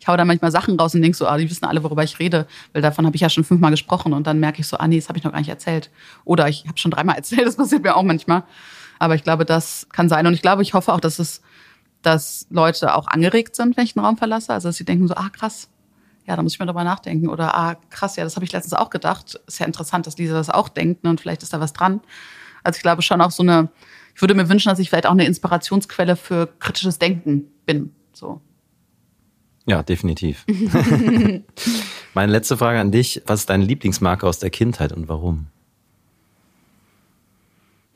[0.00, 2.18] Ich hau da manchmal Sachen raus und denk so, ah, die wissen alle, worüber ich
[2.18, 4.88] rede, weil davon habe ich ja schon fünfmal gesprochen und dann merke ich so, ah
[4.88, 5.90] nee, das habe ich noch gar nicht erzählt.
[6.24, 8.42] Oder ich habe schon dreimal erzählt, das passiert mir auch manchmal.
[9.02, 10.28] Aber ich glaube, das kann sein.
[10.28, 11.42] Und ich glaube, ich hoffe auch, dass es,
[12.02, 14.52] dass Leute auch angeregt sind, wenn ich einen Raum verlasse.
[14.52, 15.68] Also dass sie denken so, ah krass,
[16.24, 17.28] ja, da muss ich mal drüber nachdenken.
[17.28, 19.40] Oder ah, krass, ja, das habe ich letztens auch gedacht.
[19.48, 21.10] Ist ja interessant, dass Lisa das auch denkt ne?
[21.10, 22.00] und vielleicht ist da was dran.
[22.62, 23.70] Also ich glaube schon auch so eine,
[24.14, 27.92] ich würde mir wünschen, dass ich vielleicht auch eine Inspirationsquelle für kritisches Denken bin.
[28.12, 28.40] So.
[29.66, 30.46] Ja, definitiv.
[32.14, 33.20] Meine letzte Frage an dich.
[33.26, 35.48] Was ist deine Lieblingsmarke aus der Kindheit und warum?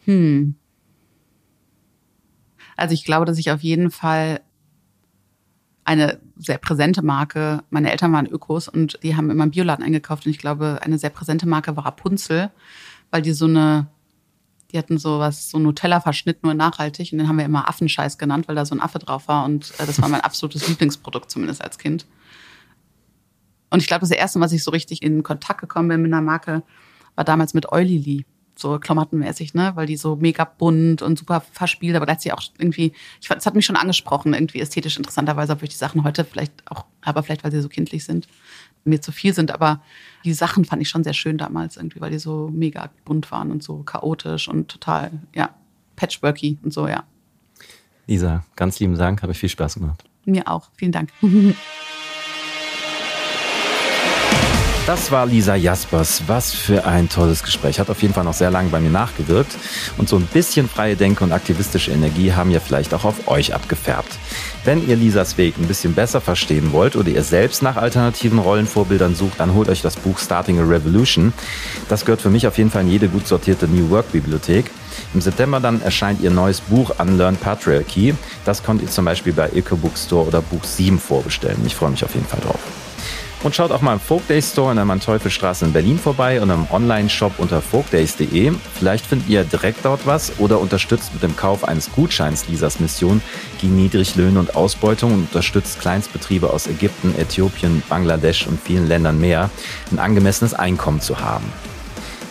[0.06, 0.56] Hm.
[2.76, 4.40] Also ich glaube, dass ich auf jeden Fall
[5.84, 10.26] eine sehr präsente Marke, meine Eltern waren Ökos und die haben immer im Bioladen eingekauft
[10.26, 12.50] und ich glaube, eine sehr präsente Marke war Rapunzel,
[13.10, 13.86] weil die so eine,
[14.72, 18.48] die hatten so was, so Nutella-Verschnitt nur nachhaltig und den haben wir immer Affenscheiß genannt,
[18.48, 21.62] weil da so ein Affe drauf war und äh, das war mein absolutes Lieblingsprodukt, zumindest
[21.62, 22.04] als Kind.
[23.70, 26.22] Und ich glaube, das erste, was ich so richtig in Kontakt gekommen bin mit einer
[26.22, 26.64] Marke,
[27.14, 28.26] war damals mit Eulili
[28.58, 32.92] so klamottenmäßig, ne, weil die so mega bunt und super verspielt, aber gleichzeitig auch irgendwie,
[33.20, 36.24] ich fand, es hat mich schon angesprochen, irgendwie ästhetisch interessanterweise, obwohl ich die Sachen heute
[36.24, 38.26] vielleicht auch, aber vielleicht, weil sie so kindlich sind,
[38.84, 39.82] mir zu viel sind, aber
[40.24, 43.50] die Sachen fand ich schon sehr schön damals irgendwie, weil die so mega bunt waren
[43.50, 45.54] und so chaotisch und total, ja,
[45.96, 47.04] patchworky und so, ja.
[48.06, 50.04] Lisa, ganz lieben Dank, habe ich viel Spaß gemacht.
[50.24, 51.10] Mir auch, vielen Dank.
[54.86, 56.22] Das war Lisa Jaspers.
[56.28, 57.80] Was für ein tolles Gespräch.
[57.80, 59.56] Hat auf jeden Fall noch sehr lange bei mir nachgewirkt.
[59.98, 63.52] Und so ein bisschen freie Denke und aktivistische Energie haben ja vielleicht auch auf euch
[63.52, 64.16] abgefärbt.
[64.64, 69.16] Wenn ihr Lisas Weg ein bisschen besser verstehen wollt oder ihr selbst nach alternativen Rollenvorbildern
[69.16, 71.32] sucht, dann holt euch das Buch Starting a Revolution.
[71.88, 74.70] Das gehört für mich auf jeden Fall in jede gut sortierte New Work Bibliothek.
[75.14, 78.14] Im September dann erscheint ihr neues Buch Unlearn Patriarchy.
[78.44, 81.58] Das könnt ihr zum Beispiel bei Eco Bookstore oder Buch 7 vorbestellen.
[81.66, 82.60] Ich freue mich auf jeden Fall drauf.
[83.42, 86.50] Und schaut auch mal im Folk Day Store in der Manteuffelstraße in Berlin vorbei und
[86.50, 88.52] im Online-Shop unter folkdays.de.
[88.74, 93.20] Vielleicht findet ihr direkt dort was oder unterstützt mit dem Kauf eines Gutscheins Lisas Mission
[93.60, 99.50] gegen Niedriglöhne und Ausbeutung und unterstützt Kleinstbetriebe aus Ägypten, Äthiopien, Bangladesch und vielen Ländern mehr,
[99.92, 101.44] ein angemessenes Einkommen zu haben.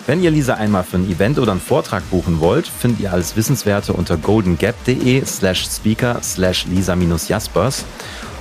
[0.07, 3.35] Wenn ihr Lisa einmal für ein Event oder einen Vortrag buchen wollt, findet ihr alles
[3.35, 7.85] Wissenswerte unter goldengap.de slash speaker slash lisa-jaspers.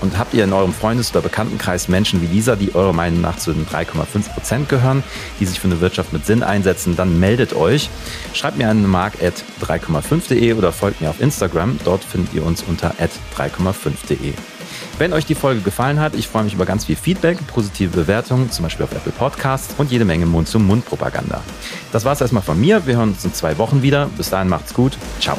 [0.04, 3.38] Und habt ihr in eurem Freundes- oder Bekanntenkreis Menschen wie Lisa, die eurer Meinung nach
[3.38, 5.02] zu den 3,5 Prozent gehören,
[5.40, 7.88] die sich für eine Wirtschaft mit Sinn einsetzen, dann meldet euch.
[8.34, 11.78] Schreibt mir an mark.3,5.de oder folgt mir auf Instagram.
[11.86, 12.92] Dort findet ihr uns unter
[13.34, 14.34] 3,5.de.
[14.98, 18.50] Wenn euch die Folge gefallen hat, ich freue mich über ganz viel Feedback, positive Bewertungen,
[18.50, 21.42] zum Beispiel auf Apple Podcasts und jede Menge Mund-zu-Mund-Propaganda.
[21.92, 22.86] Das war es erstmal von mir.
[22.86, 24.10] Wir hören uns in zwei Wochen wieder.
[24.18, 24.98] Bis dahin macht's gut.
[25.18, 25.38] Ciao.